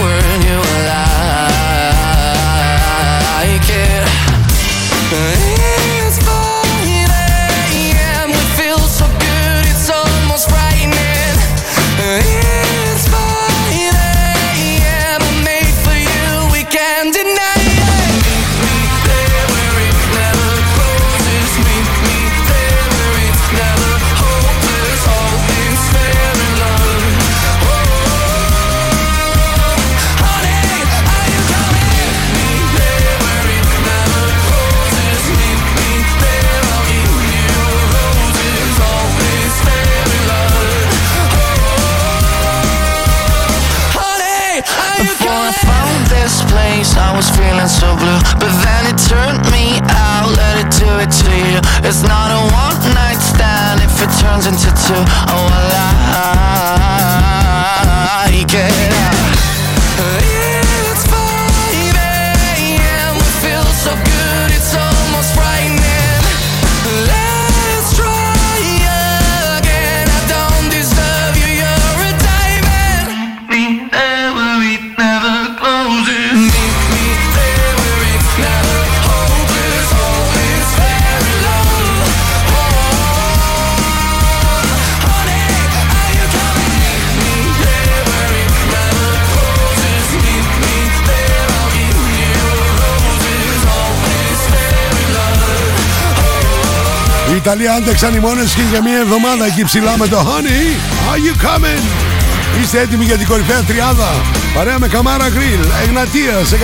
Όλοι 97.62 97.70
άντεξαν 97.70 98.14
οι 98.14 98.18
μόνες 98.18 98.52
και 98.52 98.60
για 98.70 98.82
μια 98.82 98.98
εβδομάδα 98.98 99.46
εκεί 99.46 99.64
ψηλά 99.64 99.96
με 99.96 100.08
το 100.08 100.18
Honey, 100.18 100.76
are 101.12 101.18
you 101.26 101.34
coming? 101.46 101.82
Είστε 102.62 102.80
έτοιμοι 102.80 103.04
για 103.04 103.16
την 103.16 103.26
κορυφαία 103.26 103.62
τριάδα. 103.62 104.08
Παρέα 104.54 104.78
με 104.78 104.88
Καμάρα 104.88 105.28
Γκριλ, 105.28 105.60
Εγνατίας 105.84 106.52
119. 106.52 106.56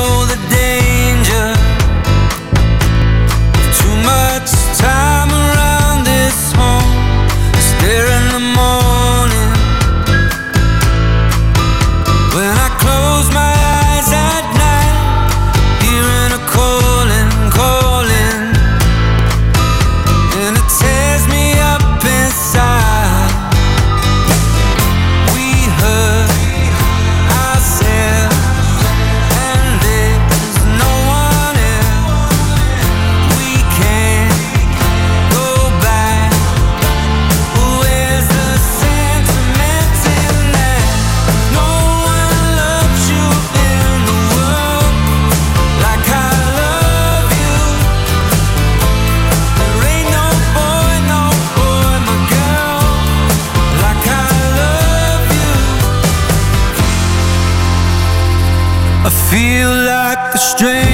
strength 60.44 60.93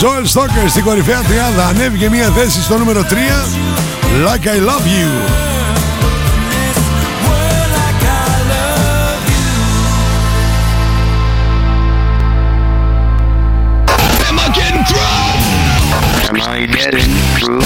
Joel 0.00 0.26
Stoker 0.34 0.66
στην 0.68 0.84
κορυφαία 0.84 1.22
τριάδα 1.22 1.66
ανέβηκε 1.66 2.10
μία 2.10 2.30
θέση 2.30 2.62
στο 2.62 2.78
νούμερο 2.78 3.00
3 3.00 3.04
Like 4.26 4.46
I 4.46 4.58
Love 4.68 4.86
You 4.96 5.08
Am 16.28 16.36
I 16.40 16.66
getting 16.66 17.12
through? 17.38 17.62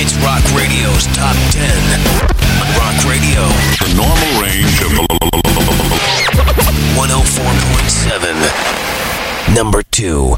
It's 0.00 0.14
Rock 0.26 0.42
Radio's 0.54 1.06
Top 1.18 1.36
10 1.50 1.66
on 2.60 2.66
Rock 2.80 2.96
Radio. 3.04 3.42
The 3.82 3.88
normal 3.94 4.32
range 4.42 4.80
of 4.80 4.92
104.7. 6.96 9.54
Number 9.54 9.82
2. 9.82 10.36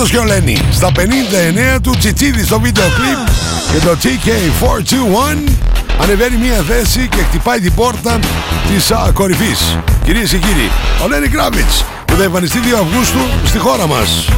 Νάτος 0.00 0.14
και 0.14 0.18
ο 0.18 0.24
Λένι 0.24 0.56
στα 0.72 0.92
59 1.76 1.80
του 1.82 1.94
Τσιτσίδη 1.98 2.44
στο 2.44 2.60
βίντεο 2.60 2.84
κλιπ 2.84 3.26
και 3.72 3.86
το 3.86 3.96
TK421 4.02 5.52
ανεβαίνει 6.02 6.36
μία 6.36 6.62
θέση 6.68 7.08
και 7.08 7.22
χτυπάει 7.22 7.60
την 7.60 7.74
πόρτα 7.74 8.18
της 8.68 8.90
α, 8.90 9.10
κορυφής. 9.14 9.78
Κυρίες 10.04 10.30
και 10.30 10.36
κύριοι, 10.36 10.70
ο 11.04 11.08
Λένι 11.08 11.28
Κράβιτς 11.28 11.84
που 12.04 12.14
θα 12.14 12.22
εμφανιστεί 12.22 12.58
2 12.58 12.78
Αυγούστου 12.80 13.18
στη 13.44 13.58
χώρα 13.58 13.86
μας. 13.86 14.28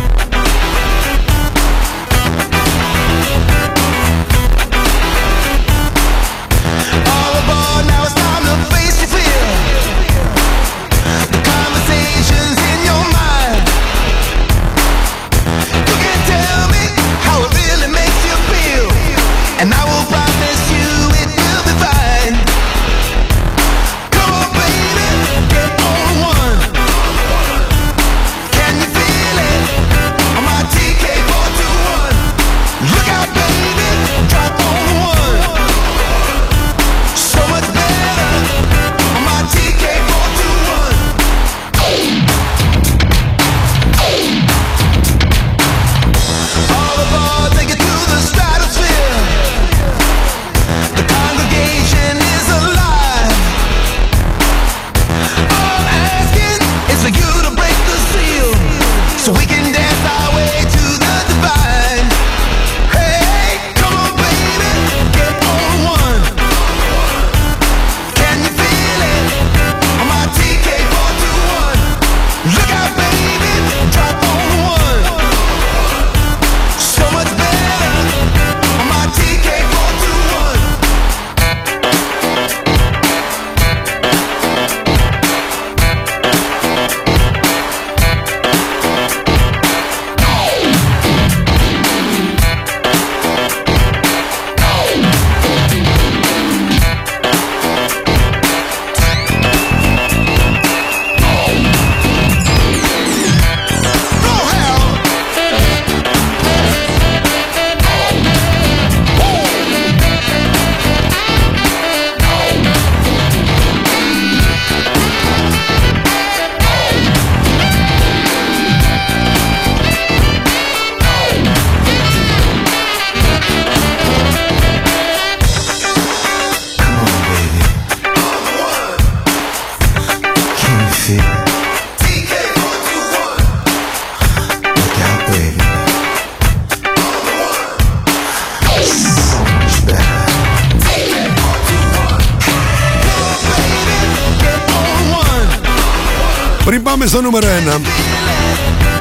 Πάμε 146.92 147.06
στο 147.06 147.20
νούμερο 147.20 147.46
1 147.76 147.80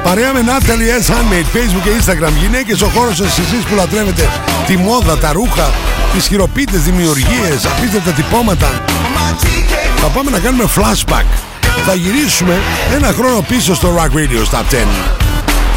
Παρέα 0.04 0.34
με 0.34 0.44
Natalie 0.48 1.04
S. 1.04 1.12
Handmade, 1.12 1.58
Facebook 1.58 1.82
και 1.84 1.90
Instagram 2.00 2.32
Γυναίκες 2.42 2.82
ο 2.82 2.88
χώρος 2.88 3.16
σας 3.18 3.38
εσείς 3.38 3.64
που 3.70 3.76
λατρεύετε 3.76 4.30
Τη 4.68 4.78
μόδα, 4.78 5.18
τα 5.18 5.32
ρούχα 5.32 5.72
Τις 6.14 6.28
χειροποίητες 6.28 6.82
δημιουργίες 6.82 7.66
Απίστευτα 7.66 8.12
τυπώματα 8.12 8.84
Θα 9.96 10.08
πάμε 10.08 10.32
να 10.32 10.40
κάνουμε 10.40 10.64
flashback 10.76 11.26
Θα 11.86 11.94
γυρίσουμε 11.94 12.62
ένα 12.96 13.14
χρόνο 13.14 13.42
πίσω 13.48 13.76
στο 13.76 13.96
Rock 13.98 14.18
Radio 14.18 14.58
Top 14.58 14.74
10 14.74 14.86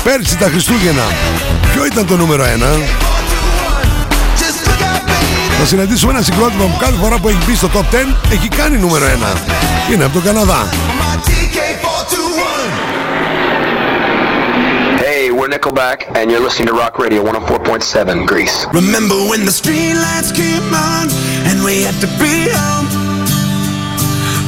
Πέρσι 0.05 0.37
τα 0.37 0.47
Χριστούγεννα 0.47 1.05
Ποιο 1.73 1.85
ήταν 1.85 2.07
το 2.07 2.17
νούμερο 2.17 2.45
1 2.45 2.47
Θα 5.59 5.65
συναντήσουμε 5.67 6.13
ένα 6.13 6.23
συγκρότημα 6.23 6.65
που 6.65 6.77
κάθε 6.79 6.95
φορά 7.01 7.19
που 7.19 7.29
έχει 7.29 7.39
μπει 7.47 7.55
στο 7.55 7.69
top 7.75 7.79
10 7.79 8.15
έχει 8.33 8.49
κάνει 8.49 8.79
νούμερο 8.79 9.07
1. 9.07 9.93
Είναι 9.93 10.05
από 10.05 10.13
τον 10.13 10.23
Καναδά. 10.23 10.69
We're 15.45 15.59
Nickelback, 15.59 16.09
and 16.17 16.31
you're 16.31 16.41
listening 16.41 16.69
to 16.69 16.73
Rock 16.73 16.99
Radio 16.99 17.23
104.7 17.23 18.27
Greece. 18.27 18.65
Remember 18.73 19.15
when 19.29 19.45
the 19.45 19.53
street 19.53 19.93
lights 19.93 20.33
came 20.33 20.73
on 20.73 21.13
and 21.45 21.61
we 21.61 21.85
had 21.85 21.93
to 22.01 22.09
be 22.17 22.49
home? 22.49 22.89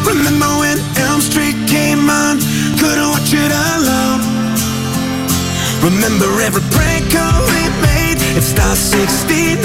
Remember 0.09 0.49
when 0.57 0.81
Elm 1.05 1.21
Street 1.21 1.53
came 1.69 2.09
on, 2.09 2.41
couldn't 2.81 3.13
watch 3.13 3.29
it 3.29 3.53
alone? 3.77 4.25
Remember 5.85 6.33
every 6.41 6.65
prank 6.73 7.13
call 7.13 7.45
we 7.45 7.61
made 7.85 8.17
at 8.33 8.41
Star 8.41 8.73
69? 8.73 9.61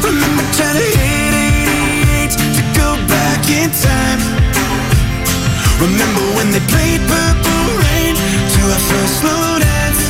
Remember 0.00 0.44
trying 0.56 0.80
to 0.80 0.88
hit 0.96 2.32
88 2.32 2.56
to 2.56 2.62
go 2.72 2.96
back 3.04 3.44
in 3.52 3.68
time? 3.84 4.20
Remember 5.76 6.24
when 6.40 6.48
they 6.56 6.64
played 6.72 7.04
Purple 7.04 7.55
first 8.78 9.20
slow 9.20 9.58
dance? 9.58 10.02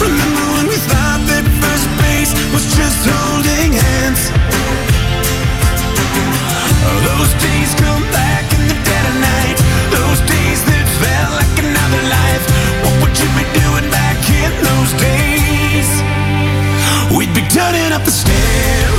Remember 0.00 0.44
when 0.56 0.66
we 0.68 0.78
thought 0.90 1.22
that 1.32 1.44
first 1.62 1.88
base 2.00 2.32
was 2.52 2.64
just 2.76 3.00
holding 3.08 3.72
hands? 3.72 4.28
Those 7.08 7.32
days 7.40 7.70
come 7.80 8.04
back 8.12 8.44
in 8.52 8.62
the 8.68 8.76
dead 8.84 9.04
of 9.08 9.16
night. 9.20 9.58
Those 9.92 10.20
days 10.28 10.60
that 10.68 10.84
felt 11.00 11.32
like 11.40 11.56
another 11.60 12.02
life. 12.08 12.44
What 12.84 12.94
would 13.00 13.16
you 13.16 13.28
be 13.32 13.44
doing 13.56 13.88
back 13.90 14.20
in 14.28 14.52
those 14.60 14.92
days? 15.00 15.88
We'd 17.16 17.32
be 17.32 17.44
turning 17.48 17.92
up 17.92 18.04
the 18.04 18.12
stereo 18.12 18.95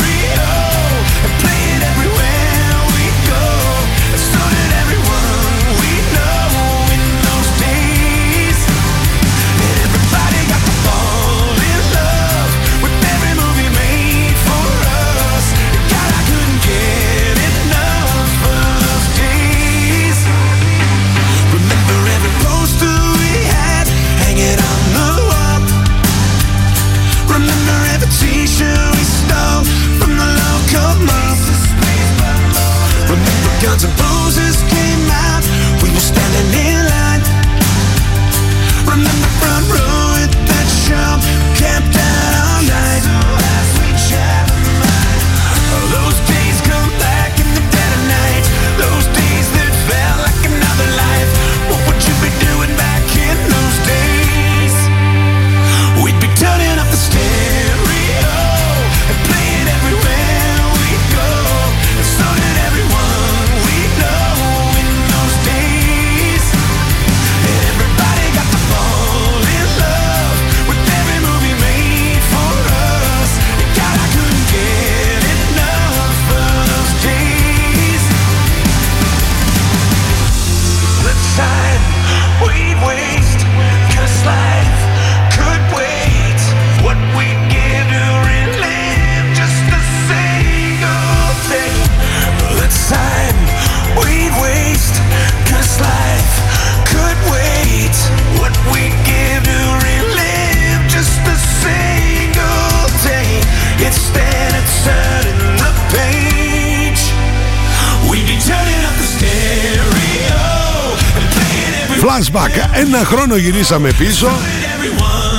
χρόνο 113.07 113.35
γυρίσαμε 113.35 113.91
πίσω 113.97 114.29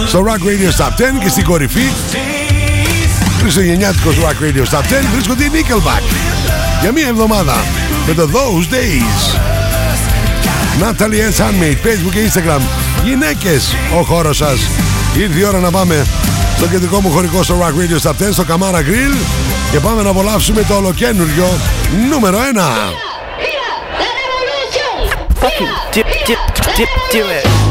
στο 0.06 0.24
Rock 0.26 0.46
Radio 0.46 0.84
Top 0.84 0.90
10 0.90 1.22
και 1.22 1.28
στην 1.28 1.44
κορυφή 1.44 1.88
Χριστουγεννιάτικος 3.40 4.14
Rock 4.16 4.44
Radio 4.44 4.74
Top 4.74 4.80
10 4.80 4.84
βρίσκονται 5.12 5.44
οι 5.44 5.50
Nickelback 5.52 6.02
για 6.80 6.92
μία 6.92 7.06
εβδομάδα 7.06 7.54
με 8.06 8.14
το 8.14 8.28
Those 8.32 8.74
Days. 8.74 9.38
Natalie 10.82 11.32
S. 11.32 11.40
Handmade, 11.42 11.86
Facebook 11.86 12.12
και 12.12 12.30
Instagram. 12.32 12.60
Γυναίκες, 13.04 13.74
ο 13.98 14.02
χώρος 14.02 14.36
σας. 14.36 14.58
Ήρθε 15.18 15.38
η 15.38 15.44
ώρα 15.44 15.58
να 15.58 15.70
πάμε 15.70 16.06
στο 16.56 16.66
κεντρικό 16.66 17.00
μου 17.00 17.10
χωρικό 17.10 17.42
στο 17.42 17.54
Rock 17.60 17.72
Radio 17.80 18.10
Top 18.10 18.28
10 18.28 18.32
στο 18.32 18.44
Camara 18.48 18.78
Grill 18.78 19.16
και 19.72 19.78
πάμε 19.80 20.02
να 20.02 20.10
απολαύσουμε 20.10 20.62
το 20.62 20.74
ολοκένουργιο 20.74 21.58
νούμερο 22.10 22.38
1. 22.38 22.38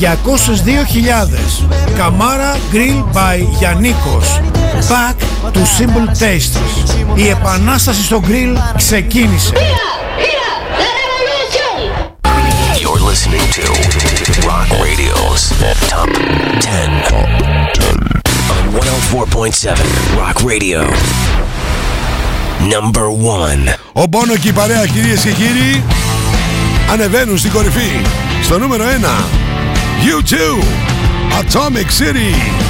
202.000 0.00 1.66
Καμάρα 1.96 2.56
Grill 2.72 3.16
by 3.16 3.46
Γιαννίκος 3.58 4.40
Back 4.88 5.16
to 5.52 5.58
Simple 5.58 6.08
Tastes. 6.18 6.58
Η 7.14 7.28
επανάσταση 7.28 8.02
στο 8.02 8.22
grill 8.28 8.56
ξεκίνησε. 8.76 9.52
You're 12.80 13.02
listening 13.10 13.46
to 13.58 13.64
Rock 14.48 14.68
Radio's 14.84 15.42
Top 15.92 16.10
10 16.60 17.12
on 17.18 17.34
104.7 18.74 19.78
Rock 20.20 20.36
Radio. 20.50 20.80
Number 22.74 23.06
1. 23.10 23.74
Ο 23.92 24.06
Μπόνο 24.06 24.36
και 24.36 24.48
η 24.48 24.52
παρέα 24.52 24.86
κυρίες 24.86 25.22
και 25.22 25.30
κύριοι 25.30 25.82
ανεβαίνουν 26.92 27.38
στην 27.38 27.52
κορυφή. 27.52 27.90
Στο 28.42 28.58
νούμερο 28.58 28.84
1 28.84 29.44
You 30.04 30.22
too. 30.22 30.60
Atomic 31.32 31.90
City. 31.90 32.63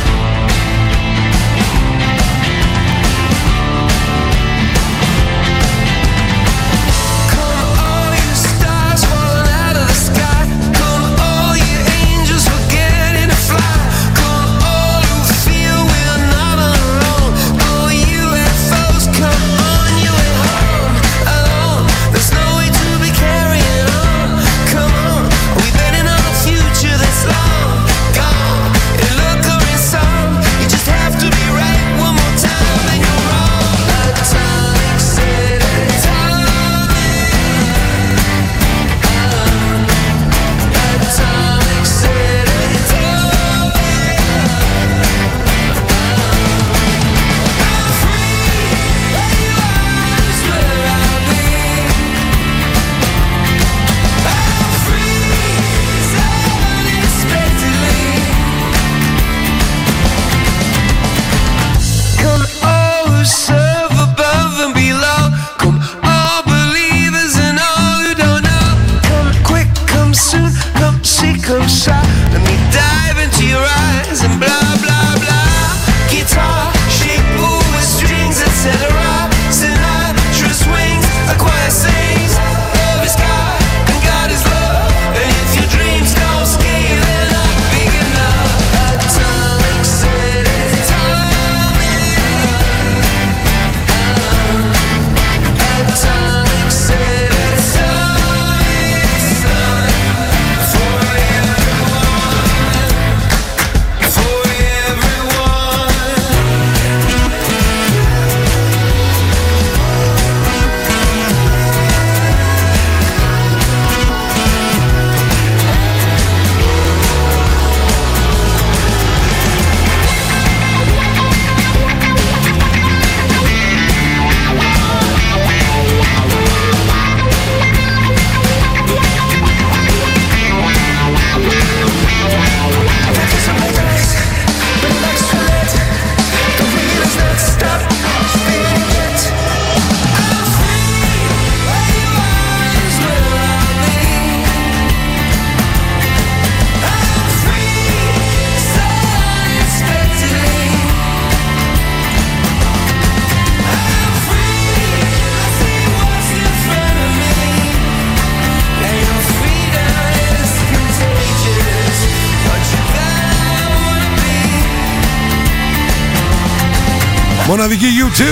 Μοναδική 167.56 167.86
U2, 167.86 168.22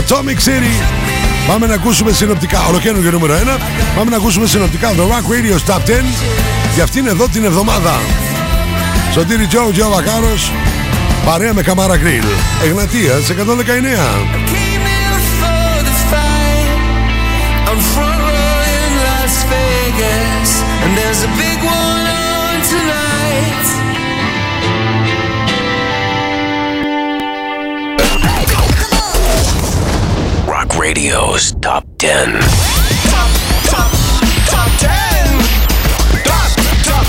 Atomic 0.00 0.38
City. 0.48 0.82
Πάμε 1.46 1.66
να 1.66 1.74
ακούσουμε 1.74 2.12
συνοπτικά, 2.12 2.66
ολοκαίνουργιο 2.68 3.10
νούμερο 3.10 3.34
1. 3.34 3.58
Πάμε 3.96 4.10
να 4.10 4.16
ακούσουμε 4.16 4.46
συνοπτικά 4.46 4.92
το 4.94 5.08
Rock 5.08 5.32
Radio 5.32 5.72
Top 5.72 5.78
10 5.78 6.04
για 6.74 6.84
αυτήν 6.84 7.06
εδώ 7.06 7.28
την 7.28 7.44
εβδομάδα. 7.44 8.00
Σωτήρι 9.12 9.46
Τζο, 9.46 9.70
Τζο 9.72 9.88
Βακάρος, 9.88 10.52
παρέα 11.24 11.54
με 11.54 11.62
Καμάρα 11.62 11.96
Γκριλ. 11.96 12.24
Εγνατίας 12.64 13.30
119. 13.30 13.34
I'm 17.68 17.80
front 17.94 18.20
row 18.28 18.54
in 18.78 18.90
Las 19.06 19.34
Vegas, 19.52 20.50
and 20.82 20.90
there's 20.98 21.22
a 21.28 21.32
big 21.42 21.58
one 21.78 21.99
Radio's 30.80 31.52
Top 31.60 31.84
10. 31.98 32.40
Top, 32.40 33.30
top, 33.68 33.92
top 34.48 34.70
10. 34.78 34.90
Top, 36.24 36.50
top 36.82 37.06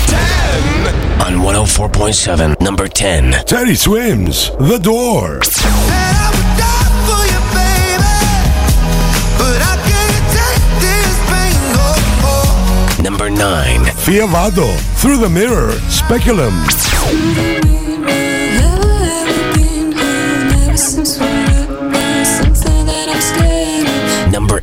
10. 1.24 1.34
On 1.34 1.40
104.7, 1.40 2.60
number 2.60 2.86
10. 2.86 3.32
Teddy 3.46 3.74
Swims, 3.74 4.50
The 4.58 4.78
Door. 4.78 5.40
Number 13.02 13.30
9. 13.30 13.80
Fiavado, 14.04 14.76
Through 15.00 15.16
the 15.16 15.30
Mirror, 15.30 15.72
Speculum. 15.88 16.52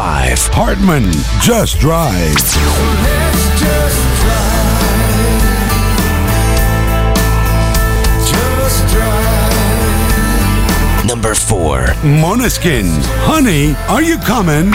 5. 0.00 0.48
Hartman, 0.54 1.12
Just 1.42 1.78
Drive. 1.78 2.34
Number 11.04 11.34
4. 11.34 11.88
Moneskin, 12.00 12.86
Honey, 13.28 13.74
Are 13.90 14.00
You 14.00 14.16
Coming? 14.20 14.72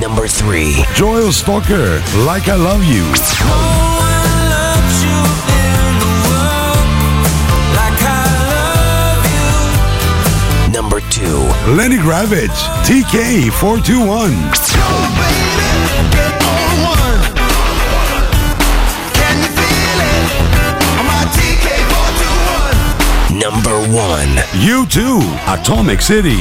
Number 0.00 0.26
3. 0.26 0.82
Joel 0.94 1.30
Stalker, 1.30 2.02
Like 2.24 2.48
I 2.48 2.54
Love 2.54 2.82
You. 2.84 3.91
to 11.12 11.20
Lenny 11.76 11.96
Gravitz, 11.96 12.64
TK421. 12.86 14.32
Number 23.38 23.76
one. 23.92 24.38
You 24.54 24.86
too, 24.86 25.20
Atomic 25.46 26.00
City. 26.00 26.40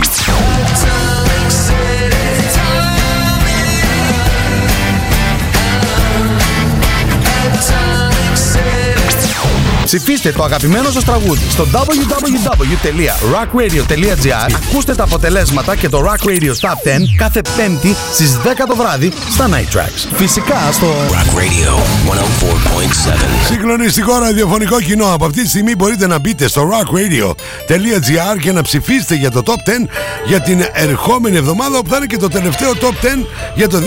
Ψηφίστε 9.94 10.32
το 10.32 10.44
αγαπημένο 10.44 10.90
σας 10.90 11.04
τραγούδι 11.04 11.50
στο 11.50 11.68
www.rockradio.gr 11.72 14.52
Ακούστε 14.56 14.96
τα 14.96 15.04
αποτελέσματα 15.04 15.76
και 15.76 15.90
το 15.90 16.06
Rock 16.06 16.26
Radio 16.28 16.50
Top 16.50 16.54
10 16.54 16.54
κάθε 17.18 17.42
πέμπτη 17.58 17.96
στις 18.14 18.38
10 18.44 18.48
το 18.68 18.76
βράδυ 18.76 19.12
στα 19.30 19.50
Night 19.50 19.70
Tracks. 19.78 20.08
Φυσικά 20.16 20.72
στο 20.72 20.88
Rock 21.10 21.38
Radio 21.38 21.80
104.7. 22.12 22.16
Συγκλονιστικό 23.48 24.20
ραδιοφωνικό 24.20 24.82
κοινό. 24.82 25.06
Από 25.06 25.26
αυτή 25.26 25.42
τη 25.42 25.48
στιγμή 25.48 25.76
μπορείτε 25.76 26.08
να 26.08 26.20
μπείτε 26.20 26.48
στο 26.48 26.70
rockradio.gr 26.70 28.40
και 28.42 28.52
να 28.52 28.62
ψηφίσετε 28.62 29.16
για 29.16 29.32
το 29.32 29.44
Top 29.46 29.52
10 29.52 29.56
για 30.26 30.42
την 30.42 30.66
ερχόμενη 30.74 31.38
εβδομάδα 31.38 31.82
που 31.82 31.90
θα 31.90 31.98
είναι 31.98 32.06
και 32.06 32.18
το 32.18 32.28
τελευταίο 32.28 32.72
Top 32.72 32.86
10 32.86 32.90
για 33.56 33.70
το 33.70 33.78
2023. 33.78 33.82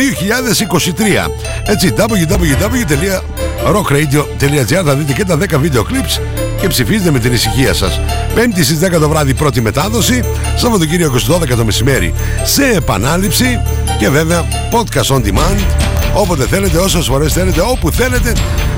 Έτσι, 1.64 1.94
www.rockradio.gr 1.96 4.82
θα 4.84 4.94
δείτε 4.94 5.12
και 5.12 5.24
τα 5.24 5.38
10 5.38 5.58
βίντεο 5.58 5.82
clips 5.94 6.20
και 6.60 6.68
ψηφίζετε 6.68 7.10
με 7.10 7.18
την 7.18 7.32
ησυχία 7.32 7.74
σας. 7.74 8.00
Πέμπτη 8.34 8.64
στις 8.64 8.78
10 8.78 8.98
το 9.00 9.08
βράδυ 9.08 9.34
πρώτη 9.34 9.60
μετάδοση, 9.60 10.24
Σαββατοκύριακο 10.56 11.18
στις 11.18 11.36
12 11.36 11.56
το 11.56 11.64
μεσημέρι 11.64 12.14
σε 12.44 12.64
επανάληψη 12.64 13.60
και 13.98 14.08
βέβαια 14.08 14.44
podcast 14.70 15.16
on 15.16 15.20
demand 15.24 15.84
όποτε 16.14 16.46
θέλετε, 16.46 16.78
όσες 16.78 17.06
φορές 17.06 17.32
θέλετε, 17.32 17.60
όπου 17.60 17.90
θέλετε 17.90 18.32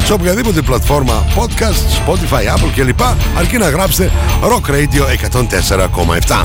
σε 0.04 0.12
οποιαδήποτε 0.12 0.62
πλατφόρμα 0.62 1.24
podcast, 1.36 2.10
Spotify, 2.10 2.56
Apple 2.56 2.70
κλπ. 2.74 3.00
Αρκεί 3.36 3.56
να 3.56 3.68
γράψετε 3.68 4.10
Rock 4.42 4.70
Radio 4.70 5.02
104,7. 6.26 6.42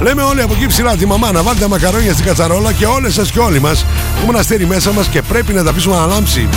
Λέμε 0.00 0.22
όλοι 0.22 0.42
από 0.42 0.54
εκεί 0.54 0.66
ψηλά 0.66 0.96
τη 0.96 1.06
μαμά 1.06 1.32
να 1.32 1.42
βάλετε 1.42 1.68
μακαρόνια 1.68 2.12
στην 2.12 2.24
κατσαρόλα 2.24 2.72
και 2.72 2.86
όλες 2.86 3.14
σας 3.14 3.30
και 3.30 3.38
όλοι 3.38 3.60
μας 3.60 3.86
έχουμε 4.16 4.30
ένα 4.30 4.38
αστέρι 4.38 4.66
μέσα 4.66 4.92
μας 4.92 5.06
και 5.06 5.22
πρέπει 5.22 5.52
να 5.52 5.64
τα 5.64 5.70
αφήσουμε 5.70 5.96
να 5.96 6.06
λάμψει. 6.06 6.48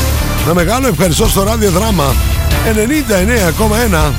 Να 0.48 0.54
μεγάλο 0.54 0.88
ευχαριστώ 0.88 1.28
στο 1.28 1.44
ράδιο 1.44 1.72
δράμα 1.72 2.16
99,1 4.10 4.12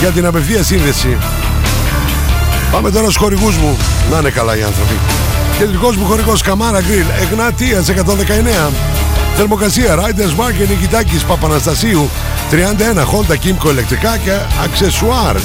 για 0.00 0.10
την 0.10 0.26
απευθεία 0.26 0.62
σύνδεση. 0.62 1.18
Πάμε 2.72 2.90
τώρα 2.90 3.04
στους 3.04 3.16
χορηγούς 3.16 3.56
μου. 3.56 3.76
Να 4.10 4.18
είναι 4.18 4.30
καλά 4.30 4.56
οι 4.56 4.62
άνθρωποι. 4.62 4.94
Κεντρικός 5.58 5.96
μου 5.96 6.04
χορηγός 6.04 6.42
Καμάρα 6.42 6.80
Γκριλ, 6.80 7.06
Εγνατίας 7.20 7.88
119. 7.88 8.70
Θερμοκρασία 9.36 9.96
Riders 9.96 10.40
Market 10.40 10.68
Νικητάκης 10.68 11.24
Παπαναστασίου 11.24 12.10
31 12.50 13.00
Honda 13.00 13.32
Kimco 13.32 13.70
ηλεκτρικά 13.70 14.16
και 14.16 14.32
αξεσουάρ. 14.64 15.36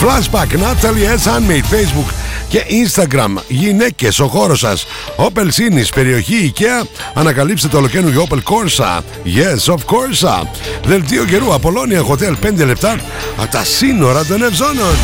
Flashback 0.00 0.52
Natalie 0.52 1.18
S. 1.18 1.28
Handmade 1.28 1.74
Facebook 1.74 2.23
και 2.54 2.64
Instagram. 2.86 3.42
Γυναίκες, 3.48 4.18
ο 4.18 4.26
χώρος 4.26 4.58
σας. 4.58 4.86
Opel 5.16 5.44
Sinis, 5.46 5.88
περιοχή 5.94 6.52
IKEA. 6.56 6.86
Ανακαλύψτε 7.14 7.68
το 7.68 7.76
ολοκαίνουργιο 7.76 8.26
Opel 8.28 8.36
Corsa. 8.36 8.98
Yes, 9.24 9.74
of 9.74 9.78
course. 9.78 10.46
Δελτίο 10.84 11.24
καιρού 11.24 11.54
Απολώνια 11.54 12.02
Hotel 12.06 12.34
5 12.46 12.64
λεπτά 12.64 12.96
από 13.36 13.50
τα 13.50 13.64
σύνορα 13.64 14.24
των 14.24 14.42
Ευζώνων. 14.42 14.96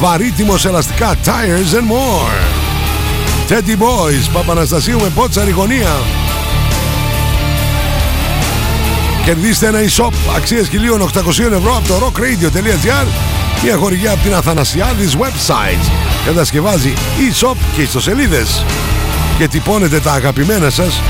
Βαρύτιμος 0.00 0.64
ελαστικά 0.64 1.16
Tires 1.24 1.74
and 1.74 1.92
more. 1.92 2.42
Teddy 3.48 3.82
Boys, 3.82 4.30
Παπαναστασίου 4.32 5.00
με 5.00 5.08
πότσαρη 5.14 5.50
γωνία. 5.50 5.96
Κερδίστε 9.24 9.66
ένα 9.66 9.78
e-shop 9.78 10.12
αξίας 10.36 10.68
1.800 10.68 11.52
ευρώ 11.52 11.76
από 11.76 11.88
το 11.88 11.94
rockradio.gr 12.06 13.06
μια 13.62 13.76
χορηγία 13.76 14.12
από 14.12 14.22
την 14.22 14.34
Αθανασιάδης 14.34 15.16
website. 15.16 15.90
Κατασκευάζει 16.24 16.92
e-shop 16.96 17.56
και 17.76 17.82
ιστοσελίδες. 17.82 18.64
Και 19.38 19.48
τυπώνετε 19.48 20.00
τα 20.00 20.12
αγαπημένα 20.12 20.70
σας 20.70 21.00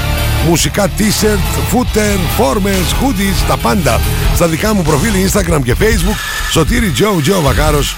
μουσικά 0.48 0.88
t-shirt, 0.98 1.74
footer, 1.74 2.18
φόρμες, 2.36 2.94
hoodies, 3.00 3.44
τα 3.48 3.56
πάντα. 3.56 4.00
Στα 4.34 4.48
δικά 4.48 4.74
μου 4.74 4.82
προφίλ 4.82 5.12
Instagram 5.28 5.60
και 5.64 5.74
Facebook 5.80 6.16
Σωτήρι 6.50 6.92
Joe 6.98 7.30
Joe 7.30 7.42
Βακάρος. 7.42 7.96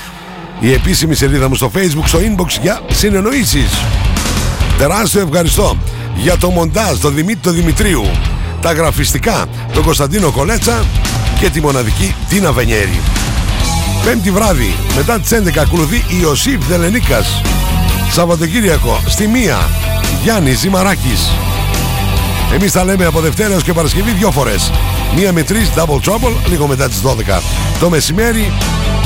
Η 0.60 0.72
επίσημη 0.72 1.14
σελίδα 1.14 1.48
μου 1.48 1.54
στο 1.54 1.70
Facebook 1.74 2.04
στο 2.04 2.18
inbox 2.18 2.48
για 2.62 2.80
συνεννοήσεις. 2.92 3.70
Τεράστιο 4.78 5.20
ευχαριστώ 5.20 5.76
για 6.16 6.36
το 6.36 6.50
μοντάζ 6.50 6.98
τον 6.98 7.14
Δημήτρη 7.14 7.40
το 7.42 7.50
Δημητρίου. 7.50 8.10
Τα 8.60 8.72
γραφιστικά 8.72 9.46
τον 9.72 9.82
Κωνσταντίνο 9.82 10.30
Κολέτσα 10.30 10.84
και 11.40 11.50
τη 11.50 11.60
μοναδική 11.60 12.14
Τίνα 12.28 12.52
Βενιέρη 12.52 13.00
Πέμπτη 14.04 14.30
βράδυ 14.30 14.74
μετά 14.96 15.20
τις 15.20 15.30
11 15.30 15.58
ακολουθεί 15.58 15.96
η 15.96 16.18
Ιωσήφ 16.20 16.66
Δελενίκας 16.66 17.40
Σαββατοκύριακο 18.10 19.00
στη 19.06 19.26
Μία 19.26 19.68
Γιάννης 20.22 20.58
Ζημαράκης 20.58 21.30
Εμείς 22.54 22.72
τα 22.72 22.84
λέμε 22.84 23.04
από 23.04 23.20
Δευτέρα 23.20 23.52
έως 23.52 23.62
και 23.62 23.72
Παρασκευή 23.72 24.10
δυο 24.10 24.30
φορές. 24.30 24.70
Μία 25.16 25.32
με 25.32 25.42
τρεις, 25.42 25.70
double 25.76 26.10
trouble, 26.10 26.32
λίγο 26.48 26.66
μετά 26.66 26.88
τις 26.88 27.00
12. 27.00 27.42
Το 27.80 27.90
μεσημέρι, 27.90 28.52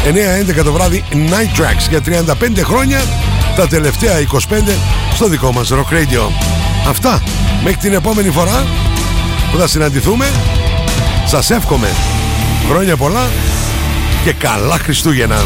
9-11 0.05 0.63
το 0.63 0.73
βράδυ, 0.73 1.05
Night 1.13 1.61
Tracks 1.61 1.89
για 1.89 2.01
35 2.01 2.63
χρόνια, 2.65 3.01
τα 3.57 3.67
τελευταία 3.67 4.19
25 4.21 4.79
στο 5.15 5.29
δικό 5.29 5.53
μας 5.53 5.73
Rock 5.73 5.93
Radio. 5.93 6.31
Αυτά, 6.89 7.23
μέχρι 7.63 7.79
την 7.79 7.93
επόμενη 7.93 8.31
φορά 8.31 8.67
που 9.53 9.59
θα 9.59 9.67
συναντηθούμε, 9.67 10.27
σας 11.27 11.51
εύχομαι 11.51 11.89
χρόνια 12.69 12.97
πολλά 12.97 13.27
και 14.27 14.33
καλά 14.33 14.79
Χριστούγεννα. 14.79 15.45